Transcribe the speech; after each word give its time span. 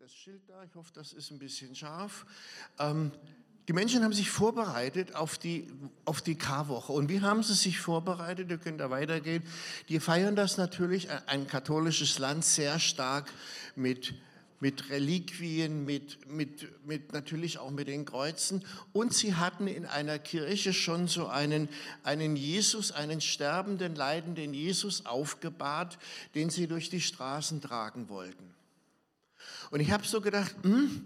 das 0.00 0.14
Schild 0.14 0.40
da. 0.48 0.64
Ich 0.64 0.74
hoffe, 0.76 0.90
das 0.94 1.12
ist 1.12 1.30
ein 1.30 1.38
bisschen 1.38 1.74
scharf. 1.74 2.24
Ähm, 2.78 3.12
die 3.68 3.74
Menschen 3.74 4.02
haben 4.02 4.14
sich 4.14 4.30
vorbereitet 4.30 5.14
auf 5.14 5.36
die, 5.36 5.70
auf 6.06 6.22
die 6.22 6.36
Karwoche. 6.36 6.94
Und 6.94 7.10
wie 7.10 7.20
haben 7.20 7.42
sie 7.42 7.52
sich 7.52 7.78
vorbereitet? 7.78 8.50
Ihr 8.50 8.56
könnt 8.56 8.80
da 8.80 8.88
weitergehen. 8.88 9.42
Die 9.90 10.00
feiern 10.00 10.36
das 10.36 10.56
natürlich, 10.56 11.08
ein 11.26 11.46
katholisches 11.46 12.18
Land, 12.18 12.46
sehr 12.46 12.78
stark 12.78 13.30
mit, 13.76 14.14
mit 14.58 14.88
Reliquien, 14.88 15.84
mit, 15.84 16.26
mit, 16.30 16.86
mit, 16.86 17.12
natürlich 17.12 17.58
auch 17.58 17.70
mit 17.70 17.88
den 17.88 18.06
Kreuzen. 18.06 18.64
Und 18.94 19.12
sie 19.12 19.34
hatten 19.34 19.66
in 19.66 19.84
einer 19.84 20.18
Kirche 20.18 20.72
schon 20.72 21.08
so 21.08 21.26
einen, 21.26 21.68
einen 22.04 22.36
Jesus, 22.36 22.90
einen 22.90 23.20
sterbenden, 23.20 23.94
leidenden 23.94 24.54
Jesus 24.54 25.04
aufgebahrt, 25.04 25.98
den 26.34 26.48
sie 26.48 26.68
durch 26.68 26.88
die 26.88 27.02
Straßen 27.02 27.60
tragen 27.60 28.08
wollten. 28.08 28.59
Und 29.70 29.80
ich 29.80 29.90
habe 29.90 30.06
so 30.06 30.20
gedacht, 30.20 30.54
hm, 30.62 31.02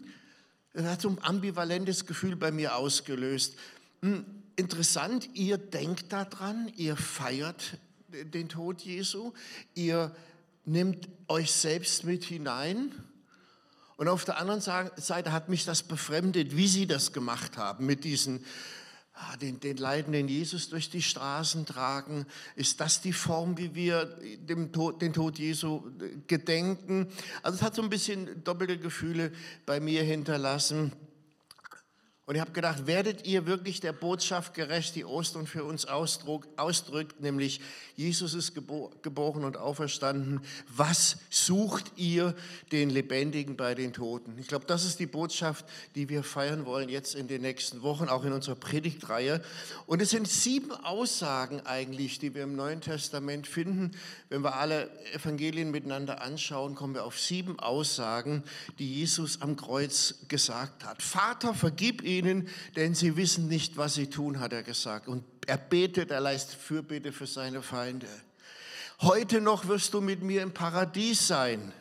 das 0.72 0.86
hat 0.86 1.00
so 1.00 1.08
ein 1.08 1.18
ambivalentes 1.22 2.06
Gefühl 2.06 2.34
bei 2.34 2.50
mir 2.50 2.76
ausgelöst. 2.76 3.56
Hm, 4.02 4.24
interessant, 4.56 5.28
ihr 5.34 5.58
denkt 5.58 6.12
daran, 6.12 6.72
ihr 6.76 6.96
feiert 6.96 7.78
den 8.08 8.48
Tod 8.48 8.80
Jesu, 8.80 9.32
ihr 9.74 10.14
nehmt 10.64 11.08
euch 11.28 11.52
selbst 11.52 12.04
mit 12.04 12.24
hinein. 12.24 12.92
Und 13.96 14.08
auf 14.08 14.24
der 14.24 14.38
anderen 14.38 14.60
Seite 14.60 15.32
hat 15.32 15.48
mich 15.48 15.64
das 15.64 15.82
befremdet, 15.82 16.56
wie 16.56 16.66
sie 16.66 16.86
das 16.86 17.12
gemacht 17.12 17.56
haben 17.56 17.86
mit 17.86 18.02
diesen 18.04 18.44
den, 19.40 19.60
den 19.60 19.76
leidenden 19.76 20.28
Jesus 20.28 20.68
durch 20.68 20.90
die 20.90 21.02
Straßen 21.02 21.66
tragen? 21.66 22.26
Ist 22.56 22.80
das 22.80 23.00
die 23.00 23.12
Form, 23.12 23.56
wie 23.58 23.74
wir 23.74 24.06
dem 24.38 24.72
Tod, 24.72 25.02
den 25.02 25.12
Tod 25.12 25.38
Jesu 25.38 25.82
gedenken? 26.26 27.08
Also 27.42 27.56
es 27.56 27.62
hat 27.62 27.74
so 27.74 27.82
ein 27.82 27.90
bisschen 27.90 28.42
doppelte 28.44 28.78
Gefühle 28.78 29.32
bei 29.66 29.80
mir 29.80 30.02
hinterlassen. 30.02 30.92
Und 32.26 32.36
ich 32.36 32.40
habe 32.40 32.52
gedacht, 32.52 32.86
werdet 32.86 33.26
ihr 33.26 33.44
wirklich 33.44 33.80
der 33.80 33.92
Botschaft 33.92 34.54
gerecht, 34.54 34.94
die 34.94 35.04
Ostern 35.04 35.46
für 35.46 35.62
uns 35.62 35.84
ausdrückt, 35.84 37.20
nämlich 37.20 37.60
Jesus 37.96 38.32
ist 38.32 38.54
geboren 38.54 39.44
und 39.44 39.58
auferstanden. 39.58 40.40
Was 40.74 41.18
sucht 41.28 41.92
ihr 41.96 42.34
den 42.72 42.88
Lebendigen 42.88 43.58
bei 43.58 43.74
den 43.74 43.92
Toten? 43.92 44.38
Ich 44.38 44.48
glaube, 44.48 44.64
das 44.64 44.86
ist 44.86 45.00
die 45.00 45.06
Botschaft, 45.06 45.66
die 45.96 46.08
wir 46.08 46.22
feiern 46.22 46.64
wollen 46.64 46.88
jetzt 46.88 47.14
in 47.14 47.28
den 47.28 47.42
nächsten 47.42 47.82
Wochen, 47.82 48.08
auch 48.08 48.24
in 48.24 48.32
unserer 48.32 48.56
Predigtreihe. 48.56 49.42
Und 49.84 50.00
es 50.00 50.08
sind 50.08 50.26
sieben 50.26 50.72
Aussagen 50.72 51.60
eigentlich, 51.66 52.20
die 52.20 52.34
wir 52.34 52.44
im 52.44 52.56
Neuen 52.56 52.80
Testament 52.80 53.46
finden. 53.46 53.90
Wenn 54.30 54.40
wir 54.40 54.56
alle 54.56 54.88
Evangelien 55.12 55.70
miteinander 55.70 56.22
anschauen, 56.22 56.74
kommen 56.74 56.94
wir 56.94 57.04
auf 57.04 57.20
sieben 57.20 57.60
Aussagen, 57.60 58.44
die 58.78 58.94
Jesus 58.94 59.42
am 59.42 59.56
Kreuz 59.56 60.14
gesagt 60.28 60.86
hat. 60.86 61.02
Vater, 61.02 61.52
vergib 61.52 62.02
ihnen 62.02 62.13
ihnen, 62.18 62.48
denn 62.76 62.94
sie 62.94 63.16
wissen 63.16 63.48
nicht, 63.48 63.76
was 63.76 63.94
sie 63.94 64.08
tun, 64.08 64.40
hat 64.40 64.52
er 64.52 64.62
gesagt. 64.62 65.08
Und 65.08 65.24
er 65.46 65.58
betet, 65.58 66.10
er 66.10 66.20
leistet 66.20 66.58
Fürbitte 66.58 67.12
für 67.12 67.26
seine 67.26 67.62
Feinde. 67.62 68.08
Heute 69.00 69.40
noch 69.40 69.68
wirst 69.68 69.94
du 69.94 70.00
mit 70.00 70.22
mir 70.22 70.42
im 70.42 70.52
Paradies 70.52 71.26
sein. 71.26 71.72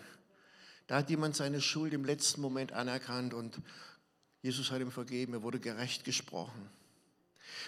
Da 0.88 0.98
hat 0.98 1.10
jemand 1.10 1.36
seine 1.36 1.62
Schuld 1.62 1.94
im 1.94 2.06
letzten 2.06 2.42
Moment 2.42 2.74
anerkannt 2.74 3.34
und 3.34 3.60
Jesus 4.42 4.72
hat 4.72 4.82
ihm 4.82 4.92
vergeben, 4.92 5.34
er 5.34 5.42
wurde 5.42 5.60
gerecht 5.60 6.04
gesprochen. 6.04 6.70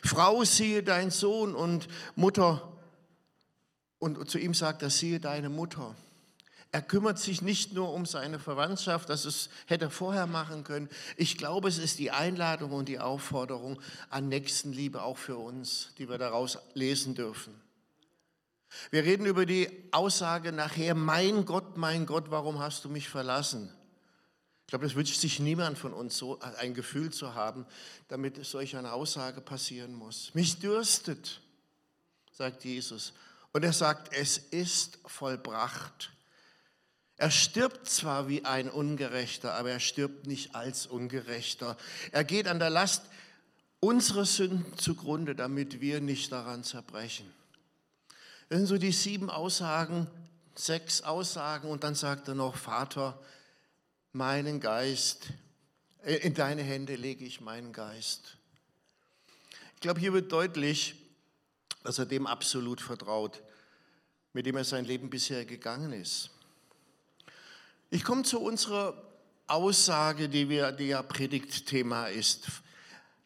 Frau, 0.04 0.44
siehe 0.44 0.84
dein 0.84 1.10
Sohn 1.10 1.56
und 1.56 1.88
Mutter. 2.16 2.72
Und 4.00 4.30
zu 4.30 4.38
ihm 4.38 4.54
sagt 4.54 4.82
er, 4.82 4.90
siehe 4.90 5.20
deine 5.20 5.50
Mutter. 5.50 5.96
Er 6.72 6.82
kümmert 6.82 7.20
sich 7.20 7.42
nicht 7.42 7.74
nur 7.74 7.94
um 7.94 8.06
seine 8.06 8.38
Verwandtschaft, 8.38 9.10
das 9.10 9.26
ist, 9.26 9.50
hätte 9.66 9.86
er 9.86 9.92
vorher 9.92 10.28
machen 10.28 10.64
können. 10.64 10.90
Ich 11.16 11.38
glaube, 11.38 11.70
es 11.70 11.78
ist 11.78 12.00
die 12.00 12.12
Einladung 12.12 12.72
und 12.72 12.90
die 12.90 13.00
Aufforderung 13.00 13.82
an 14.10 14.28
Nächstenliebe 14.28 15.02
auch 15.02 15.18
für 15.18 15.38
uns, 15.38 15.94
die 15.98 16.10
wir 16.10 16.18
daraus 16.18 16.58
lesen 16.74 17.16
dürfen. 17.16 17.54
Wir 18.92 19.04
reden 19.04 19.26
über 19.26 19.46
die 19.46 19.70
Aussage 19.92 20.52
nachher, 20.52 20.96
mein 20.96 21.46
Gott, 21.46 21.78
mein 21.78 22.06
Gott, 22.06 22.30
warum 22.30 22.60
hast 22.60 22.84
du 22.84 22.90
mich 22.90 23.08
verlassen? 23.08 23.74
Ich 24.66 24.68
glaube, 24.68 24.86
das 24.86 24.96
wünscht 24.96 25.20
sich 25.20 25.40
niemand 25.40 25.78
von 25.78 25.94
uns, 25.94 26.18
so 26.18 26.40
ein 26.40 26.74
Gefühl 26.74 27.14
zu 27.14 27.36
haben, 27.36 27.68
damit 28.08 28.44
solch 28.44 28.76
eine 28.76 28.94
Aussage 28.94 29.40
passieren 29.40 29.94
muss. 29.94 30.34
Mich 30.34 30.60
dürstet, 30.60 31.40
sagt 32.32 32.66
Jesus. 32.66 33.14
Und 33.54 33.64
er 33.64 33.74
sagt, 33.74 34.12
es 34.12 34.38
ist 34.38 34.98
vollbracht. 35.06 36.12
Er 37.18 37.32
stirbt 37.32 37.88
zwar 37.88 38.28
wie 38.28 38.44
ein 38.44 38.70
Ungerechter, 38.70 39.54
aber 39.54 39.72
er 39.72 39.80
stirbt 39.80 40.28
nicht 40.28 40.54
als 40.54 40.86
Ungerechter. 40.86 41.78
Er 42.12 42.24
geht 42.24 42.48
an 42.48 42.60
der 42.60 42.70
Last 42.70 43.04
unserer 43.80 44.26
Sünden 44.26 44.78
zugrunde, 44.78 45.36
damit 45.36 45.80
wir 45.80 46.02
nicht 46.02 46.32
daran 46.32 46.64
zerbrechen. 46.64 47.32
Das 48.50 48.60
sind 48.60 48.68
so 48.68 48.78
die 48.78 48.92
sieben 48.92 49.30
Aussagen, 49.30 50.08
sechs 50.56 51.02
Aussagen 51.02 51.70
und 51.70 51.84
dann 51.84 51.96
sagt 51.96 52.28
er 52.28 52.36
noch, 52.36 52.56
Vater, 52.56 53.20
meinen 54.12 54.60
Geist, 54.60 55.28
äh, 56.04 56.16
in 56.16 56.34
deine 56.34 56.64
Hände 56.64 56.96
lege 56.96 57.26
ich 57.26 57.42
meinen 57.42 57.74
Geist. 57.74 58.38
Ich 59.76 59.82
glaube, 59.82 60.00
hier 60.00 60.14
wird 60.14 60.32
deutlich, 60.32 60.96
dass 61.84 62.00
er 62.00 62.06
dem 62.06 62.28
absolut 62.28 62.82
vertraut, 62.82 63.42
mit 64.34 64.46
dem 64.46 64.58
er 64.58 64.64
sein 64.64 64.86
Leben 64.86 65.10
bisher 65.10 65.46
gegangen 65.46 65.94
ist. 65.94 66.30
Ich 67.90 68.04
komme 68.04 68.24
zu 68.24 68.40
unserer 68.42 69.02
Aussage, 69.48 70.28
die, 70.28 70.50
wir, 70.50 70.72
die 70.72 70.88
ja 70.88 71.04
Predigtthema 71.04 72.08
ist. 72.08 72.48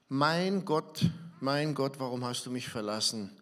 Mein 0.10 0.66
Gott, 0.66 1.06
mein 1.40 1.74
Gott, 1.74 2.00
warum 2.00 2.26
hast 2.26 2.46
du 2.46 2.52
mich 2.52 2.68
verlassen? 2.68 3.40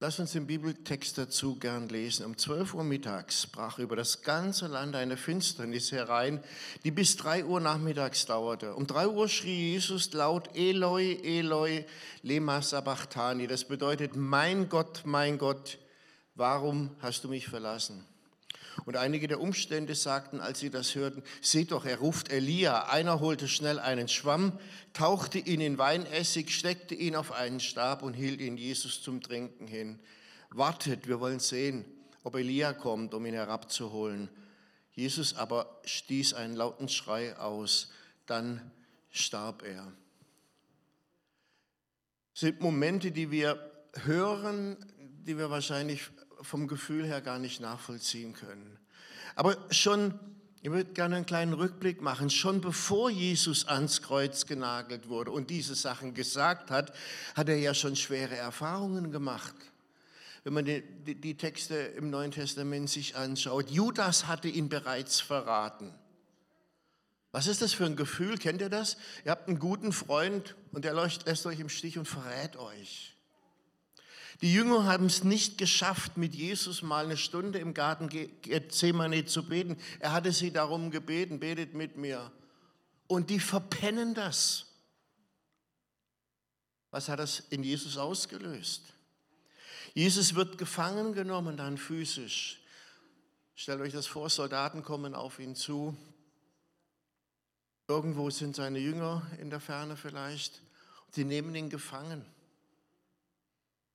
Lass 0.00 0.20
uns 0.20 0.30
den 0.30 0.46
Bibeltext 0.46 1.18
dazu 1.18 1.56
gern 1.58 1.88
lesen. 1.88 2.24
Um 2.24 2.38
12 2.38 2.74
Uhr 2.74 2.84
mittags 2.84 3.48
brach 3.48 3.80
über 3.80 3.96
das 3.96 4.22
ganze 4.22 4.68
Land 4.68 4.94
eine 4.94 5.16
Finsternis 5.16 5.90
herein, 5.90 6.40
die 6.84 6.92
bis 6.92 7.16
3 7.16 7.44
Uhr 7.46 7.58
nachmittags 7.58 8.24
dauerte. 8.26 8.76
Um 8.76 8.86
3 8.86 9.08
Uhr 9.08 9.28
schrie 9.28 9.72
Jesus 9.72 10.12
laut 10.12 10.54
Eloi, 10.54 11.14
Eloi, 11.24 11.84
lema 12.22 12.62
sabachthani. 12.62 13.48
Das 13.48 13.64
bedeutet, 13.64 14.14
mein 14.14 14.68
Gott, 14.68 15.02
mein 15.04 15.36
Gott, 15.36 15.78
warum 16.36 16.94
hast 17.00 17.24
du 17.24 17.28
mich 17.28 17.48
verlassen? 17.48 18.06
Und 18.84 18.96
einige 18.96 19.28
der 19.28 19.40
Umstände 19.40 19.94
sagten, 19.94 20.40
als 20.40 20.60
sie 20.60 20.70
das 20.70 20.94
hörten, 20.94 21.22
seht 21.40 21.72
doch, 21.72 21.84
er 21.84 21.98
ruft 21.98 22.30
Elia. 22.30 22.88
Einer 22.88 23.20
holte 23.20 23.48
schnell 23.48 23.78
einen 23.78 24.08
Schwamm, 24.08 24.58
tauchte 24.92 25.38
ihn 25.38 25.60
in 25.60 25.78
Weinessig, 25.78 26.54
steckte 26.54 26.94
ihn 26.94 27.16
auf 27.16 27.32
einen 27.32 27.60
Stab 27.60 28.02
und 28.02 28.14
hielt 28.14 28.40
ihn 28.40 28.56
Jesus 28.56 29.02
zum 29.02 29.20
Trinken 29.20 29.66
hin. 29.66 29.98
Wartet, 30.50 31.08
wir 31.08 31.20
wollen 31.20 31.40
sehen, 31.40 31.84
ob 32.22 32.36
Elia 32.36 32.72
kommt, 32.72 33.14
um 33.14 33.26
ihn 33.26 33.34
herabzuholen. 33.34 34.28
Jesus 34.92 35.36
aber 35.36 35.80
stieß 35.84 36.34
einen 36.34 36.56
lauten 36.56 36.88
Schrei 36.88 37.36
aus, 37.36 37.92
dann 38.26 38.70
starb 39.10 39.62
er. 39.62 39.92
Es 42.34 42.40
sind 42.40 42.60
Momente, 42.60 43.10
die 43.12 43.30
wir 43.30 43.70
hören, 44.04 44.76
die 45.26 45.38
wir 45.38 45.50
wahrscheinlich 45.50 46.10
vom 46.42 46.68
Gefühl 46.68 47.06
her 47.06 47.20
gar 47.20 47.38
nicht 47.38 47.60
nachvollziehen 47.60 48.32
können. 48.34 48.78
Aber 49.34 49.56
schon, 49.70 50.18
ich 50.62 50.70
würde 50.70 50.92
gerne 50.92 51.16
einen 51.16 51.26
kleinen 51.26 51.52
Rückblick 51.52 52.00
machen, 52.02 52.30
schon 52.30 52.60
bevor 52.60 53.10
Jesus 53.10 53.66
ans 53.66 54.02
Kreuz 54.02 54.46
genagelt 54.46 55.08
wurde 55.08 55.30
und 55.30 55.50
diese 55.50 55.74
Sachen 55.74 56.14
gesagt 56.14 56.70
hat, 56.70 56.92
hat 57.34 57.48
er 57.48 57.58
ja 57.58 57.74
schon 57.74 57.96
schwere 57.96 58.36
Erfahrungen 58.36 59.10
gemacht. 59.10 59.54
Wenn 60.44 60.54
man 60.54 60.64
die, 60.64 60.82
die, 60.82 61.14
die 61.14 61.36
Texte 61.36 61.74
im 61.74 62.10
Neuen 62.10 62.30
Testament 62.30 62.88
sich 62.88 63.16
anschaut, 63.16 63.70
Judas 63.70 64.26
hatte 64.26 64.48
ihn 64.48 64.68
bereits 64.68 65.20
verraten. 65.20 65.94
Was 67.32 67.46
ist 67.46 67.60
das 67.60 67.74
für 67.74 67.84
ein 67.84 67.96
Gefühl? 67.96 68.38
Kennt 68.38 68.62
ihr 68.62 68.70
das? 68.70 68.96
Ihr 69.24 69.30
habt 69.30 69.48
einen 69.48 69.58
guten 69.58 69.92
Freund 69.92 70.56
und 70.72 70.84
der 70.84 70.94
lässt 70.94 71.44
euch 71.46 71.60
im 71.60 71.68
Stich 71.68 71.98
und 71.98 72.06
verrät 72.06 72.56
euch. 72.56 73.17
Die 74.40 74.52
Jünger 74.52 74.84
haben 74.84 75.06
es 75.06 75.24
nicht 75.24 75.58
geschafft, 75.58 76.16
mit 76.16 76.34
Jesus 76.34 76.82
mal 76.82 77.04
eine 77.04 77.16
Stunde 77.16 77.58
im 77.58 77.74
Garten 77.74 78.08
Gethsemane 78.08 79.24
zu 79.24 79.48
beten. 79.48 79.76
Er 79.98 80.12
hatte 80.12 80.32
sie 80.32 80.52
darum 80.52 80.90
gebeten, 80.90 81.40
betet 81.40 81.74
mit 81.74 81.96
mir. 81.96 82.30
Und 83.08 83.30
die 83.30 83.40
verpennen 83.40 84.14
das. 84.14 84.66
Was 86.90 87.08
hat 87.08 87.18
das 87.18 87.40
in 87.50 87.64
Jesus 87.64 87.96
ausgelöst? 87.96 88.82
Jesus 89.94 90.36
wird 90.36 90.56
gefangen 90.56 91.14
genommen, 91.14 91.56
dann 91.56 91.76
physisch. 91.76 92.60
Stellt 93.56 93.80
euch 93.80 93.92
das 93.92 94.06
vor, 94.06 94.30
Soldaten 94.30 94.84
kommen 94.84 95.16
auf 95.16 95.40
ihn 95.40 95.56
zu. 95.56 95.96
Irgendwo 97.88 98.30
sind 98.30 98.54
seine 98.54 98.78
Jünger 98.78 99.26
in 99.40 99.50
der 99.50 99.58
Ferne 99.60 99.96
vielleicht. 99.96 100.60
Sie 101.10 101.24
nehmen 101.24 101.54
ihn 101.56 101.70
gefangen. 101.70 102.24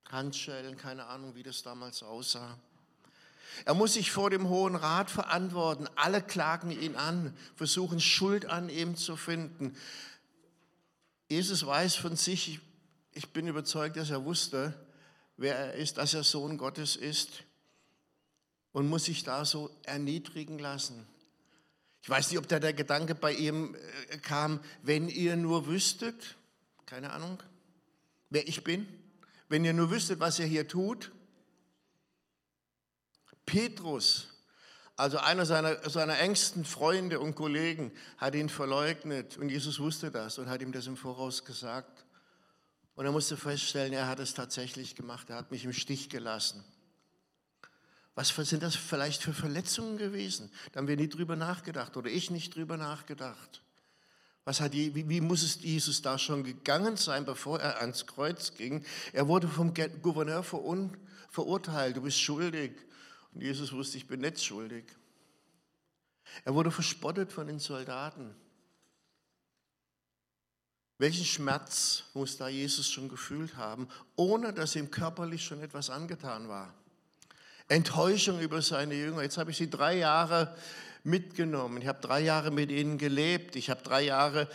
Handschellen, 0.09 0.77
keine 0.77 1.05
Ahnung, 1.05 1.35
wie 1.35 1.43
das 1.43 1.63
damals 1.63 2.03
aussah. 2.03 2.57
Er 3.65 3.73
muss 3.73 3.93
sich 3.93 4.11
vor 4.11 4.29
dem 4.29 4.49
Hohen 4.49 4.75
Rat 4.75 5.11
verantworten. 5.11 5.87
Alle 5.95 6.21
klagen 6.21 6.71
ihn 6.71 6.95
an, 6.95 7.35
versuchen 7.55 7.99
Schuld 7.99 8.45
an 8.45 8.69
ihm 8.69 8.95
zu 8.95 9.15
finden. 9.15 9.75
Jesus 11.29 11.65
weiß 11.65 11.95
von 11.95 12.15
sich, 12.15 12.59
ich 13.11 13.29
bin 13.29 13.47
überzeugt, 13.47 13.97
dass 13.97 14.09
er 14.09 14.25
wusste, 14.25 14.73
wer 15.37 15.55
er 15.55 15.73
ist, 15.73 15.97
dass 15.97 16.13
er 16.13 16.23
Sohn 16.23 16.57
Gottes 16.57 16.95
ist 16.95 17.43
und 18.71 18.89
muss 18.89 19.05
sich 19.05 19.23
da 19.23 19.45
so 19.45 19.69
erniedrigen 19.83 20.59
lassen. 20.59 21.07
Ich 22.01 22.09
weiß 22.09 22.29
nicht, 22.29 22.39
ob 22.39 22.47
da 22.47 22.59
der 22.59 22.73
Gedanke 22.73 23.15
bei 23.15 23.33
ihm 23.33 23.75
äh, 24.09 24.17
kam, 24.17 24.59
wenn 24.81 25.07
ihr 25.07 25.37
nur 25.37 25.67
wüsstet, 25.67 26.35
keine 26.85 27.13
Ahnung, 27.13 27.41
wer 28.29 28.47
ich 28.47 28.63
bin, 28.63 28.87
wenn 29.53 29.65
ihr 29.65 29.73
nur 29.73 29.91
wüsstet, 29.91 30.19
was 30.19 30.39
er 30.39 30.47
hier 30.47 30.67
tut. 30.67 31.11
Petrus, 33.45 34.29
also 34.95 35.19
einer 35.19 35.45
seiner, 35.45 35.87
seiner 35.87 36.17
engsten 36.17 36.65
Freunde 36.65 37.19
und 37.19 37.35
Kollegen, 37.35 37.91
hat 38.17 38.33
ihn 38.33 38.49
verleugnet 38.49 39.37
und 39.37 39.49
Jesus 39.49 39.79
wusste 39.79 40.09
das 40.09 40.39
und 40.39 40.49
hat 40.49 40.63
ihm 40.63 40.71
das 40.71 40.87
im 40.87 40.97
Voraus 40.97 41.45
gesagt. 41.45 42.03
Und 42.95 43.05
er 43.05 43.11
musste 43.11 43.37
feststellen, 43.37 43.93
er 43.93 44.07
hat 44.07 44.19
es 44.19 44.33
tatsächlich 44.33 44.95
gemacht, 44.95 45.29
er 45.29 45.35
hat 45.35 45.51
mich 45.51 45.65
im 45.65 45.73
Stich 45.73 46.09
gelassen. 46.09 46.65
Was 48.15 48.29
sind 48.29 48.63
das 48.63 48.75
vielleicht 48.75 49.21
für 49.21 49.33
Verletzungen 49.33 49.99
gewesen? 49.99 50.51
Da 50.71 50.79
haben 50.79 50.87
wir 50.87 50.97
nie 50.97 51.09
drüber 51.09 51.35
nachgedacht 51.35 51.95
oder 51.95 52.09
ich 52.09 52.31
nicht 52.31 52.55
drüber 52.55 52.77
nachgedacht. 52.77 53.61
Was 54.45 54.59
hat, 54.59 54.73
wie, 54.73 55.07
wie 55.07 55.21
muss 55.21 55.41
es 55.41 55.61
Jesus 55.61 56.01
da 56.01 56.17
schon 56.17 56.43
gegangen 56.43 56.97
sein, 56.97 57.25
bevor 57.25 57.59
er 57.61 57.79
ans 57.79 58.05
Kreuz 58.05 58.53
ging? 58.55 58.85
Er 59.13 59.27
wurde 59.27 59.47
vom 59.47 59.73
Gouverneur 59.73 60.43
verurteilt, 60.43 61.95
du 61.95 62.01
bist 62.01 62.19
schuldig. 62.19 62.73
Und 63.33 63.41
Jesus 63.41 63.71
wusste, 63.71 63.97
ich 63.97 64.07
bin 64.07 64.19
nicht 64.19 64.43
schuldig. 64.43 64.85
Er 66.43 66.53
wurde 66.53 66.71
verspottet 66.71 67.31
von 67.31 67.47
den 67.47 67.59
Soldaten. 67.59 68.35
Welchen 70.97 71.25
Schmerz 71.25 72.03
muss 72.13 72.37
da 72.37 72.47
Jesus 72.47 72.89
schon 72.89 73.09
gefühlt 73.09 73.55
haben, 73.57 73.87
ohne 74.15 74.53
dass 74.53 74.75
ihm 74.75 74.91
körperlich 74.91 75.43
schon 75.43 75.61
etwas 75.61 75.89
angetan 75.89 76.47
war? 76.47 76.73
Enttäuschung 77.67 78.39
über 78.39 78.61
seine 78.61 78.93
Jünger. 78.93 79.23
Jetzt 79.23 79.37
habe 79.37 79.51
ich 79.51 79.57
sie 79.57 79.69
drei 79.69 79.97
Jahre 79.97 80.55
mitgenommen. 81.03 81.81
Ich 81.81 81.87
habe 81.87 82.01
drei 82.01 82.21
Jahre 82.21 82.51
mit 82.51 82.71
ihnen 82.71 82.97
gelebt. 82.97 83.55
Ich 83.55 83.69
habe 83.69 83.81
drei 83.83 84.03
Jahre, 84.03 84.47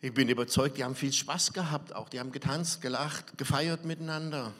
ich 0.00 0.12
bin 0.12 0.28
überzeugt, 0.28 0.78
die 0.78 0.84
haben 0.84 0.94
viel 0.94 1.12
Spaß 1.12 1.52
gehabt 1.52 1.94
auch. 1.94 2.08
Die 2.08 2.20
haben 2.20 2.32
getanzt, 2.32 2.80
gelacht, 2.80 3.38
gefeiert 3.38 3.84
miteinander. 3.84 4.52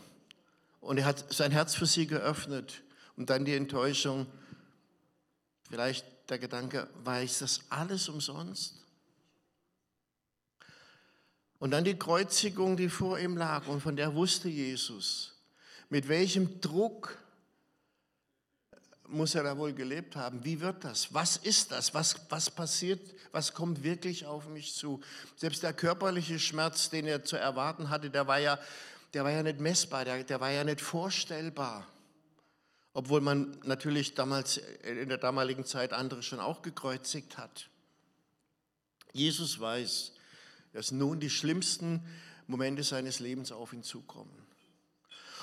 Und 0.81 0.99
er 0.99 1.07
hat 1.07 1.33
sein 1.33 1.51
Herz 1.51 1.75
für 1.75 1.87
sie 1.87 2.07
geöffnet. 2.07 2.83
Und 3.17 3.31
dann 3.31 3.45
die 3.45 3.55
Enttäuschung, 3.55 4.27
vielleicht 5.69 6.05
der 6.29 6.39
Gedanke, 6.39 6.89
war 7.03 7.23
ich 7.23 7.39
das 7.39 7.63
alles 7.71 8.09
umsonst? 8.09 8.75
Und 11.59 11.71
dann 11.71 11.85
die 11.85 11.99
Kreuzigung, 11.99 12.77
die 12.77 12.91
vor 12.91 13.19
ihm 13.19 13.37
lag 13.37 13.67
und 13.67 13.81
von 13.81 13.97
der 13.97 14.15
wusste 14.15 14.49
Jesus, 14.49 15.35
mit 15.89 16.09
welchem 16.09 16.61
Druck 16.61 17.17
muss 19.09 19.35
er 19.35 19.43
da 19.43 19.57
wohl 19.57 19.73
gelebt 19.73 20.17
haben. 20.17 20.45
Wie 20.45 20.61
wird 20.61 20.85
das? 20.85 21.13
Was 21.13 21.37
ist 21.37 21.73
das? 21.73 21.95
Was, 21.95 22.17
was 22.29 22.51
passiert? 22.51 23.01
Was 23.33 23.53
kommt 23.53 23.83
wirklich 23.83 24.27
auf 24.27 24.49
mich 24.49 24.75
zu? 24.75 25.01
Selbst 25.37 25.63
der 25.63 25.73
körperliche 25.73 26.39
Schmerz, 26.39 26.91
den 26.91 27.07
er 27.07 27.25
zu 27.25 27.37
erwarten 27.37 27.91
hatte, 27.91 28.11
der 28.11 28.27
war 28.27 28.39
ja, 28.39 28.59
der 29.15 29.25
war 29.25 29.31
ja 29.31 29.43
nicht 29.43 29.61
messbar, 29.61 30.05
der, 30.05 30.25
der 30.25 30.41
war 30.41 30.51
ja 30.51 30.65
nicht 30.65 30.81
vorstellbar. 30.81 31.87
Obwohl 32.93 33.21
man 33.21 33.59
natürlich 33.65 34.15
damals, 34.15 34.57
in 34.57 35.09
der 35.09 35.19
damaligen 35.19 35.65
Zeit 35.65 35.93
andere 35.93 36.23
schon 36.23 36.41
auch 36.41 36.63
gekreuzigt 36.63 37.37
hat. 37.37 37.69
Jesus 39.13 39.61
weiß, 39.61 40.13
dass 40.73 40.93
nun 40.93 41.21
die 41.21 41.31
schlimmsten 41.31 42.03
Momente 42.47 42.83
seines 42.83 43.21
Lebens 43.21 43.53
auf 43.53 43.73
ihn 43.73 43.83
zukommen. 43.83 44.46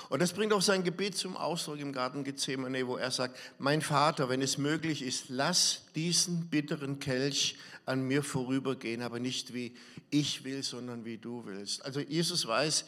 Und 0.08 0.20
das 0.20 0.32
bringt 0.32 0.52
auch 0.52 0.62
sein 0.62 0.84
Gebet 0.84 1.16
zum 1.16 1.36
Ausdruck 1.36 1.78
im 1.78 1.92
Garten 1.92 2.24
Gethsemane, 2.24 2.86
wo 2.86 2.96
er 2.96 3.10
sagt, 3.10 3.38
mein 3.58 3.82
Vater, 3.82 4.28
wenn 4.28 4.42
es 4.42 4.58
möglich 4.58 5.02
ist, 5.02 5.26
lass 5.28 5.82
diesen 5.94 6.48
bitteren 6.48 6.98
Kelch 6.98 7.56
an 7.86 8.02
mir 8.02 8.22
vorübergehen, 8.22 9.02
aber 9.02 9.18
nicht 9.18 9.54
wie 9.54 9.74
ich 10.10 10.44
will, 10.44 10.62
sondern 10.62 11.04
wie 11.04 11.18
du 11.18 11.44
willst. 11.46 11.84
Also 11.84 12.00
Jesus 12.00 12.46
weiß, 12.46 12.84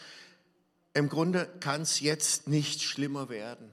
im 0.94 1.08
Grunde 1.08 1.46
kann 1.60 1.82
es 1.82 2.00
jetzt 2.00 2.48
nicht 2.48 2.82
schlimmer 2.82 3.28
werden. 3.28 3.72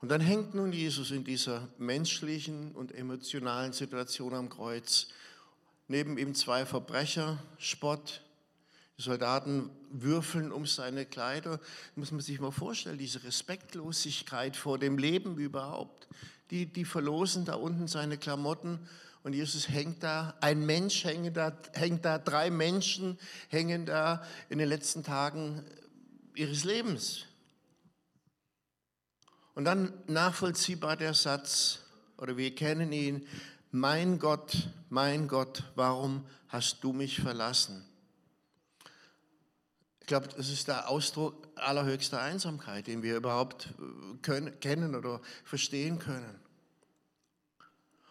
Und 0.00 0.08
dann 0.08 0.22
hängt 0.22 0.54
nun 0.54 0.72
Jesus 0.72 1.10
in 1.10 1.24
dieser 1.24 1.68
menschlichen 1.76 2.72
und 2.72 2.92
emotionalen 2.92 3.74
Situation 3.74 4.32
am 4.32 4.48
Kreuz. 4.48 5.08
Neben 5.88 6.16
ihm 6.16 6.34
zwei 6.34 6.64
Verbrecher, 6.64 7.42
Spott, 7.58 8.22
Soldaten 9.00 9.70
würfeln 9.90 10.52
um 10.52 10.66
seine 10.66 11.06
Kleider. 11.06 11.60
Muss 11.96 12.12
man 12.12 12.20
sich 12.20 12.40
mal 12.40 12.50
vorstellen, 12.50 12.98
diese 12.98 13.24
Respektlosigkeit 13.24 14.56
vor 14.56 14.78
dem 14.78 14.98
Leben 14.98 15.38
überhaupt. 15.38 16.08
Die, 16.50 16.66
die 16.66 16.84
verlosen 16.84 17.44
da 17.44 17.54
unten 17.54 17.88
seine 17.88 18.18
Klamotten 18.18 18.80
und 19.22 19.34
Jesus 19.34 19.68
hängt 19.68 20.02
da, 20.02 20.34
ein 20.40 20.64
Mensch 20.64 21.04
hängt 21.04 21.36
da, 21.36 21.52
hängt 21.74 22.04
da, 22.04 22.18
drei 22.18 22.50
Menschen 22.50 23.18
hängen 23.48 23.84
da 23.84 24.24
in 24.48 24.58
den 24.58 24.68
letzten 24.68 25.04
Tagen 25.04 25.62
ihres 26.34 26.64
Lebens. 26.64 27.26
Und 29.54 29.64
dann 29.66 29.92
nachvollziehbar 30.06 30.96
der 30.96 31.12
Satz, 31.12 31.80
oder 32.16 32.36
wir 32.36 32.54
kennen 32.54 32.92
ihn, 32.92 33.26
mein 33.72 34.18
Gott, 34.18 34.68
mein 34.88 35.28
Gott, 35.28 35.64
warum 35.74 36.24
hast 36.48 36.82
du 36.82 36.92
mich 36.92 37.20
verlassen? 37.20 37.89
Glaube, 40.10 40.28
das 40.36 40.50
ist 40.50 40.66
der 40.66 40.88
Ausdruck 40.88 41.48
allerhöchster 41.54 42.20
Einsamkeit, 42.20 42.88
den 42.88 43.02
wir 43.02 43.16
überhaupt 43.16 43.66
äh, 43.78 44.16
können, 44.22 44.58
kennen 44.60 44.94
oder 44.96 45.20
verstehen 45.44 46.00
können. 46.00 46.40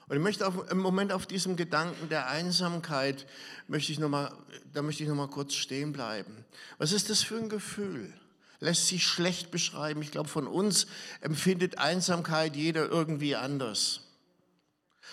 Und 0.07 0.16
ich 0.16 0.24
möchte 0.24 0.48
auf, 0.48 0.72
im 0.72 0.80
Moment 0.80 1.12
auf 1.12 1.28
diesem 1.28 1.57
Gedanken 1.57 2.07
der 2.07 2.28
Einsamkeit, 2.28 3.28
möchte 3.68 3.92
ich 3.92 4.00
noch 4.00 4.07
mal, 4.07 4.31
da 4.74 4.81
möchte 4.81 5.04
ich 5.04 5.10
noch 5.10 5.16
mal 5.16 5.28
kurz 5.28 5.54
stehen 5.54 5.92
bleiben. 5.92 6.46
Was 6.78 6.94
ist 6.94 7.10
das 7.10 7.22
für 7.22 7.38
ein 7.38 7.50
Gefühl? 7.50 8.13
Lässt 8.62 8.88
sich 8.88 9.06
schlecht 9.06 9.51
beschreiben. 9.51 10.01
Ich 10.01 10.12
glaube, 10.12 10.30
von 10.30 10.48
uns 10.48 10.88
empfindet 11.19 11.80
Einsamkeit 11.80 12.56
jeder 12.56 12.90
irgendwie 12.90 13.36
anders. 13.36 14.01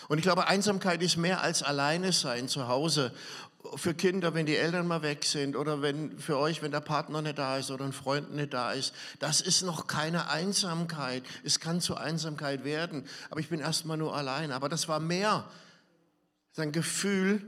Und 0.09 0.19
ich 0.19 0.23
glaube, 0.23 0.47
Einsamkeit 0.47 1.03
ist 1.03 1.17
mehr 1.17 1.41
als 1.41 1.65
alleine 1.65 2.13
sein 2.13 2.49
zu 2.49 2.69
Hause 2.69 3.13
für 3.77 3.95
Kinder, 3.95 4.35
wenn 4.35 4.47
die 4.47 4.57
Eltern 4.57 4.87
mal 4.87 5.03
weg 5.03 5.25
sind 5.25 5.57
oder 5.57 5.83
wenn 5.83 6.19
für 6.19 6.39
euch, 6.39 6.63
wenn 6.63 6.71
der 6.71 6.81
Partner 6.81 7.23
nicht 7.23 7.39
da 7.39 7.59
ist 7.59 7.71
oder 7.71 7.85
ein 7.85 7.93
Freund 7.93 8.35
nicht 8.35 8.55
da 8.55 8.73
ist. 8.73 8.95
Das 9.19 9.41
ist 9.41 9.63
noch 9.63 9.87
keine 9.87 10.31
Einsamkeit. 10.31 11.25
Es 11.43 11.61
kann 11.61 11.81
zur 11.81 12.01
Einsamkeit 12.01 12.65
werden, 12.65 13.07
aber 13.31 13.41
ich 13.41 13.49
bin 13.49 13.61
erstmal 13.61 13.97
nur 13.97 14.15
allein. 14.15 14.53
Aber 14.53 14.69
das 14.69 14.89
war 14.89 15.01
mehr. 15.01 15.49
Sein 16.53 16.73
Gefühl 16.73 17.45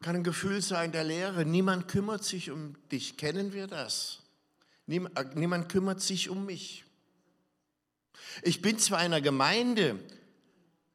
kann 0.00 0.16
ein 0.16 0.24
Gefühl 0.24 0.62
sein 0.62 0.92
der 0.92 1.04
Leere. 1.04 1.44
Niemand 1.44 1.88
kümmert 1.88 2.24
sich 2.24 2.50
um 2.50 2.76
dich. 2.90 3.16
Kennen 3.16 3.52
wir 3.52 3.66
das? 3.66 4.20
Niemand, 4.86 5.36
niemand 5.36 5.68
kümmert 5.68 6.00
sich 6.00 6.30
um 6.30 6.46
mich. 6.46 6.84
Ich 8.42 8.62
bin 8.62 8.78
zwar 8.78 9.00
in 9.00 9.06
einer 9.06 9.20
Gemeinde, 9.20 9.98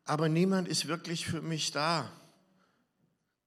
aber 0.06 0.30
niemand 0.30 0.68
ist 0.68 0.88
wirklich 0.88 1.26
für 1.26 1.42
mich 1.42 1.72
da. 1.72 2.12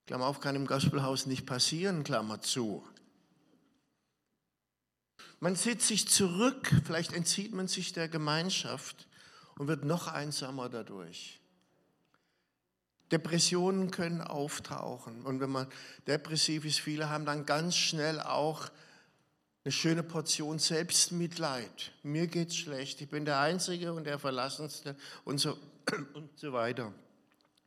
Klammer 0.07 0.25
auf, 0.25 0.39
kann 0.39 0.55
im 0.55 0.65
Gospelhaus 0.65 1.25
nicht 1.25 1.45
passieren, 1.45 2.05
Klammer 2.05 2.41
zu. 2.41 2.81
Man 5.41 5.55
zieht 5.55 5.81
sich 5.81 6.07
zurück, 6.07 6.71
vielleicht 6.85 7.13
entzieht 7.13 7.53
man 7.53 7.67
sich 7.67 7.91
der 7.91 8.07
Gemeinschaft 8.07 9.07
und 9.57 9.67
wird 9.67 9.83
noch 9.83 10.07
einsamer 10.07 10.69
dadurch. 10.69 11.41
Depressionen 13.11 13.91
können 13.91 14.21
auftauchen 14.21 15.23
und 15.23 15.41
wenn 15.41 15.49
man 15.49 15.67
depressiv 16.07 16.65
ist, 16.65 16.79
viele 16.79 17.09
haben 17.09 17.25
dann 17.25 17.45
ganz 17.45 17.75
schnell 17.75 18.19
auch 18.21 18.69
eine 19.65 19.71
schöne 19.73 20.03
Portion 20.03 20.57
Selbstmitleid. 20.57 21.91
Mir 22.03 22.27
geht's 22.27 22.55
schlecht, 22.55 23.01
ich 23.01 23.09
bin 23.09 23.25
der 23.25 23.39
Einzige 23.39 23.93
und 23.93 24.05
der 24.05 24.19
Verlassenste 24.19 24.95
und 25.25 25.39
so, 25.39 25.57
und 26.13 26.37
so 26.39 26.53
weiter. 26.53 26.93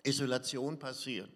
Isolation 0.03 0.79
passiert. 0.79 1.31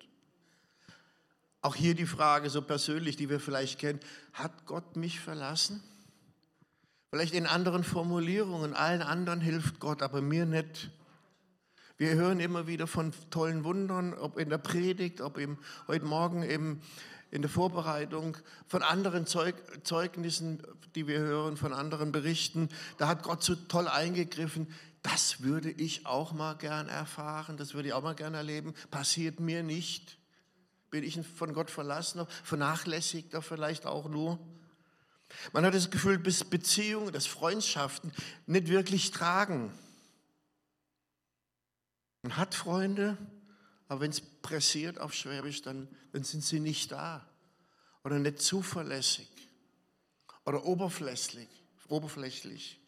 Auch 1.65 1.77
hier 1.77 1.95
die 1.95 2.05
Frage 2.05 2.51
so 2.51 2.61
persönlich, 2.61 3.17
die 3.17 3.31
wir 3.31 3.41
vielleicht 3.41 3.79
kennen, 3.79 3.99
hat 4.35 4.67
Gott 4.67 4.97
mich 4.97 5.19
verlassen? 5.19 5.83
Vielleicht 7.09 7.33
in 7.33 7.47
anderen 7.47 7.85
Formulierungen, 7.85 8.75
allen 8.75 9.01
anderen 9.01 9.41
hilft 9.41 9.81
Gott, 9.81 10.03
aber 10.03 10.21
mir 10.21 10.45
nicht. 10.45 10.91
Wir 11.97 12.17
hören 12.17 12.39
immer 12.39 12.67
wieder 12.67 12.87
von 12.87 13.15
tollen 13.31 13.65
Wundern, 13.65 14.13
ob 14.13 14.37
in 14.37 14.51
der 14.51 14.59
Predigt, 14.59 15.23
ob 15.23 15.39
im, 15.39 15.57
heute 15.89 16.05
Morgen 16.05 16.43
im, 16.43 16.83
in 17.31 17.41
der 17.41 17.51
Vorbereitung 17.51 18.37
von 18.67 18.83
anderen 18.83 19.27
Zeug, 19.27 19.55
Zeugnissen, 19.85 20.63
die 20.95 21.07
wir 21.07 21.21
hören, 21.21 21.57
von 21.57 21.73
anderen 21.73 22.13
Berichten. 22.13 22.69
Da 22.99 23.09
hat 23.09 23.23
Gott 23.23 23.43
so 23.43 23.55
toll 23.55 23.89
eingegriffen. 23.89 24.67
Das 25.01 25.41
würde 25.43 25.71
ich 25.71 26.05
auch 26.05 26.35
mal 26.35 26.59
gern 26.59 26.91
erfahren, 26.91 27.57
das 27.57 27.73
würde 27.73 27.89
ich 27.89 27.95
auch 27.95 28.03
mal 28.03 28.15
gern 28.15 28.35
erleben. 28.35 28.75
Passiert 28.91 29.41
mir 29.41 29.63
nicht. 29.63 30.19
Bin 30.95 31.03
ich 31.03 31.19
von 31.27 31.53
Gott 31.55 31.73
verlassen, 31.73 32.25
vernachlässigt 32.45 33.35
er 33.35 33.43
vielleicht 33.43 33.85
auch 33.85 34.09
nur. 34.09 34.39
Man 35.53 35.65
hat 35.65 35.75
das 35.75 35.91
Gefühl, 35.91 36.19
dass 36.19 36.45
Beziehungen, 36.45 37.13
dass 37.13 37.27
Freundschaften 37.27 38.13
nicht 38.47 38.69
wirklich 38.69 39.11
tragen. 39.11 39.77
Man 42.23 42.37
hat 42.37 42.55
Freunde, 42.55 43.19
aber 43.89 44.03
wenn 44.03 44.13
es 44.13 44.21
pressiert 44.21 45.01
auf 45.01 45.13
Schwäbisch, 45.13 45.63
dann, 45.63 45.89
dann 46.13 46.23
sind 46.23 46.45
sie 46.45 46.61
nicht 46.61 46.93
da 46.93 47.29
oder 48.05 48.21
nicht 48.21 48.41
zuverlässig 48.41 49.29
oder 50.45 50.65
oberflächlich. 50.65 51.49
oberflächlich. 51.89 52.79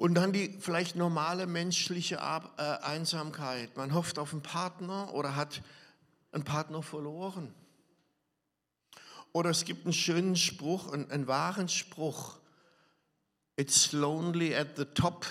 Und 0.00 0.14
dann 0.14 0.32
die 0.32 0.56
vielleicht 0.60 0.96
normale 0.96 1.46
menschliche 1.46 2.14
äh, 2.14 2.62
Einsamkeit. 2.82 3.76
Man 3.76 3.92
hofft 3.92 4.18
auf 4.18 4.32
einen 4.32 4.40
Partner 4.40 5.12
oder 5.12 5.36
hat 5.36 5.60
einen 6.32 6.42
Partner 6.42 6.82
verloren. 6.82 7.52
Oder 9.32 9.50
es 9.50 9.66
gibt 9.66 9.84
einen 9.84 9.92
schönen 9.92 10.36
Spruch, 10.36 10.90
einen, 10.90 11.10
einen 11.10 11.26
wahren 11.26 11.68
Spruch. 11.68 12.38
It's 13.56 13.92
lonely 13.92 14.56
at 14.56 14.68
the 14.78 14.86
top. 14.86 15.26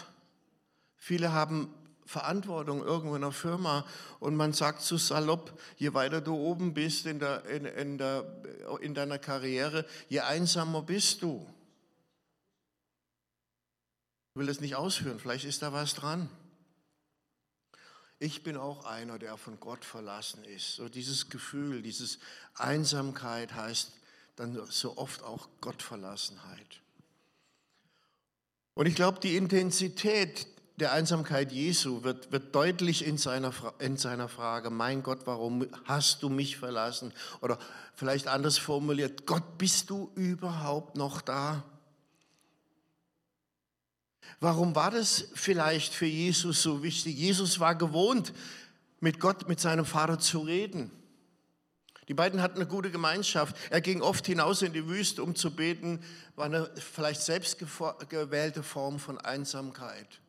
Viele 0.98 1.34
haben 1.34 1.74
Verantwortung 2.06 2.84
irgendwo 2.84 3.16
in 3.16 3.24
einer 3.24 3.32
Firma 3.32 3.88
und 4.20 4.36
man 4.36 4.54
sagt 4.54 4.84
zu 4.84 4.98
salopp, 4.98 5.60
je 5.78 5.96
weiter 5.96 6.22
du 6.22 6.36
oben 6.36 6.76
bist 6.76 7.08
in, 7.08 7.18
der, 7.18 7.44
in, 7.46 7.66
in, 7.66 7.98
der, 7.98 8.24
in 8.82 8.94
deiner 8.94 9.18
Karriere, 9.18 9.84
je 10.10 10.20
einsamer 10.20 10.84
bist 10.84 11.24
du. 11.24 11.44
Will 14.40 14.48
das 14.48 14.62
nicht 14.62 14.78
ausführen, 14.78 15.20
vielleicht 15.20 15.44
ist 15.44 15.64
da 15.64 15.74
was 15.74 15.96
dran. 15.96 16.30
Ich 18.20 18.42
bin 18.42 18.56
auch 18.56 18.86
einer, 18.86 19.20
der 19.20 19.36
von 19.36 19.60
Gott 19.60 19.84
verlassen 19.84 20.46
ist. 20.46 20.76
So 20.76 20.88
dieses 20.88 21.30
Gefühl, 21.30 21.82
dieses 21.82 22.20
Einsamkeit 22.54 23.54
heißt 23.54 23.92
dann 24.38 24.58
so 24.70 24.96
oft 24.96 25.24
auch 25.24 25.50
Gottverlassenheit. 25.60 26.80
Und 28.76 28.86
ich 28.86 28.96
glaube, 28.96 29.20
die 29.20 29.36
Intensität 29.36 30.48
der 30.78 30.94
Einsamkeit 30.94 31.52
Jesu 31.52 32.06
wird, 32.06 32.32
wird 32.32 32.56
deutlich 32.56 33.06
in 33.06 33.18
seiner, 33.18 33.54
in 33.80 33.98
seiner 33.98 34.30
Frage, 34.30 34.70
mein 34.70 35.04
Gott, 35.04 35.20
warum 35.26 35.68
hast 35.84 36.24
du 36.24 36.30
mich 36.30 36.56
verlassen? 36.56 37.12
Oder 37.42 37.60
vielleicht 37.94 38.30
anders 38.30 38.58
formuliert, 38.58 39.26
Gott, 39.26 39.58
bist 39.58 39.90
du 39.90 40.10
überhaupt 40.16 40.96
noch 40.96 41.20
da? 41.20 41.66
Warum 44.40 44.76
war 44.76 44.92
das 44.92 45.26
vielleicht 45.34 45.94
für 45.94 46.06
Jesus 46.06 46.62
so 46.62 46.84
wichtig? 46.84 47.18
Jesus 47.18 47.60
war 47.60 47.76
gewohnt, 47.76 48.34
mit 49.00 49.20
Gott, 49.20 49.48
mit 49.48 49.60
seinem 49.60 49.86
Vater 49.86 50.20
zu 50.20 50.40
reden. 50.40 50.92
Die 52.08 52.14
beiden 52.16 52.42
hatten 52.42 52.58
eine 52.58 52.66
gute 52.66 52.90
Gemeinschaft. 52.90 53.56
Er 53.70 53.82
ging 53.82 54.02
oft 54.02 54.26
hinaus 54.26 54.64
in 54.64 54.74
die 54.74 54.88
Wüste, 54.88 55.24
um 55.24 55.36
zu 55.36 55.56
beten, 55.56 56.04
war 56.36 56.46
eine 56.46 56.70
vielleicht 56.76 57.22
selbst 57.22 57.58
gewählte 58.10 58.64
Form 58.64 59.00
von 59.00 59.20
Einsamkeit. 59.20 60.20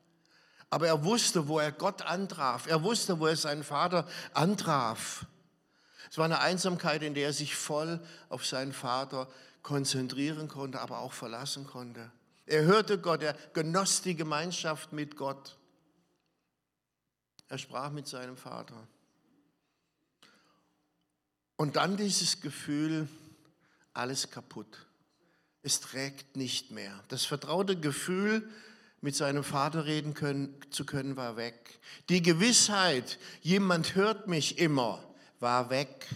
Aber 0.69 0.87
er 0.87 1.05
wusste, 1.05 1.49
wo 1.49 1.59
er 1.59 1.73
Gott 1.73 2.03
antraf. 2.03 2.67
Er 2.67 2.83
wusste, 2.83 3.19
wo 3.19 3.27
er 3.27 3.37
seinen 3.37 3.65
Vater 3.65 4.07
antraf. 4.35 5.27
Es 6.11 6.19
war 6.19 6.27
eine 6.27 6.41
Einsamkeit, 6.41 7.03
in 7.03 7.15
der 7.15 7.27
er 7.27 7.33
sich 7.33 7.57
voll 7.57 7.99
auf 8.29 8.45
seinen 8.45 8.73
Vater 8.73 9.27
konzentrieren 9.63 10.49
konnte, 10.49 10.81
aber 10.81 10.99
auch 10.99 11.13
verlassen 11.13 11.67
konnte. 11.67 12.11
Er 12.51 12.65
hörte 12.65 12.99
Gott, 12.99 13.23
er 13.23 13.37
genoss 13.53 14.03
die 14.03 14.17
Gemeinschaft 14.17 14.93
mit 14.93 15.17
Gott. 15.17 15.57
Er 17.47 17.59
sprach 17.59 17.93
mit 17.93 18.09
seinem 18.09 18.37
Vater. 18.37 18.89
Und 21.55 21.77
dann 21.77 21.97
dieses 21.97 22.41
Gefühl, 22.41 23.07
alles 23.93 24.33
kaputt. 24.33 24.85
Es 25.63 25.79
trägt 25.79 26.37
nicht 26.37 26.73
mehr. 26.73 27.05
Das 27.07 27.25
vertraute 27.25 27.79
Gefühl, 27.79 28.51
mit 29.01 29.15
seinem 29.15 29.45
Vater 29.45 29.85
reden 29.85 30.15
können, 30.15 30.53
zu 30.71 30.85
können, 30.85 31.17
war 31.17 31.37
weg. 31.37 31.79
Die 32.09 32.21
Gewissheit, 32.21 33.21
jemand 33.43 33.95
hört 33.95 34.27
mich 34.27 34.59
immer, 34.59 35.01
war 35.39 35.71
weg. 35.71 36.09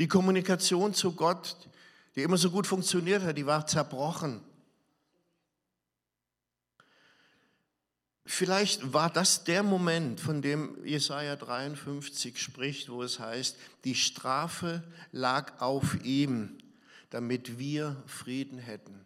Die 0.00 0.08
Kommunikation 0.08 0.92
zu 0.92 1.12
Gott, 1.12 1.56
die 2.16 2.22
immer 2.22 2.36
so 2.36 2.50
gut 2.50 2.66
funktioniert 2.66 3.22
hat, 3.22 3.38
die 3.38 3.46
war 3.46 3.64
zerbrochen. 3.64 4.49
Vielleicht 8.32 8.92
war 8.92 9.10
das 9.10 9.42
der 9.42 9.64
Moment, 9.64 10.20
von 10.20 10.40
dem 10.40 10.86
Jesaja 10.86 11.34
53 11.34 12.40
spricht, 12.40 12.88
wo 12.88 13.02
es 13.02 13.18
heißt, 13.18 13.56
die 13.82 13.96
Strafe 13.96 14.84
lag 15.10 15.60
auf 15.60 16.04
ihm, 16.04 16.56
damit 17.10 17.58
wir 17.58 18.00
Frieden 18.06 18.58
hätten. 18.58 19.04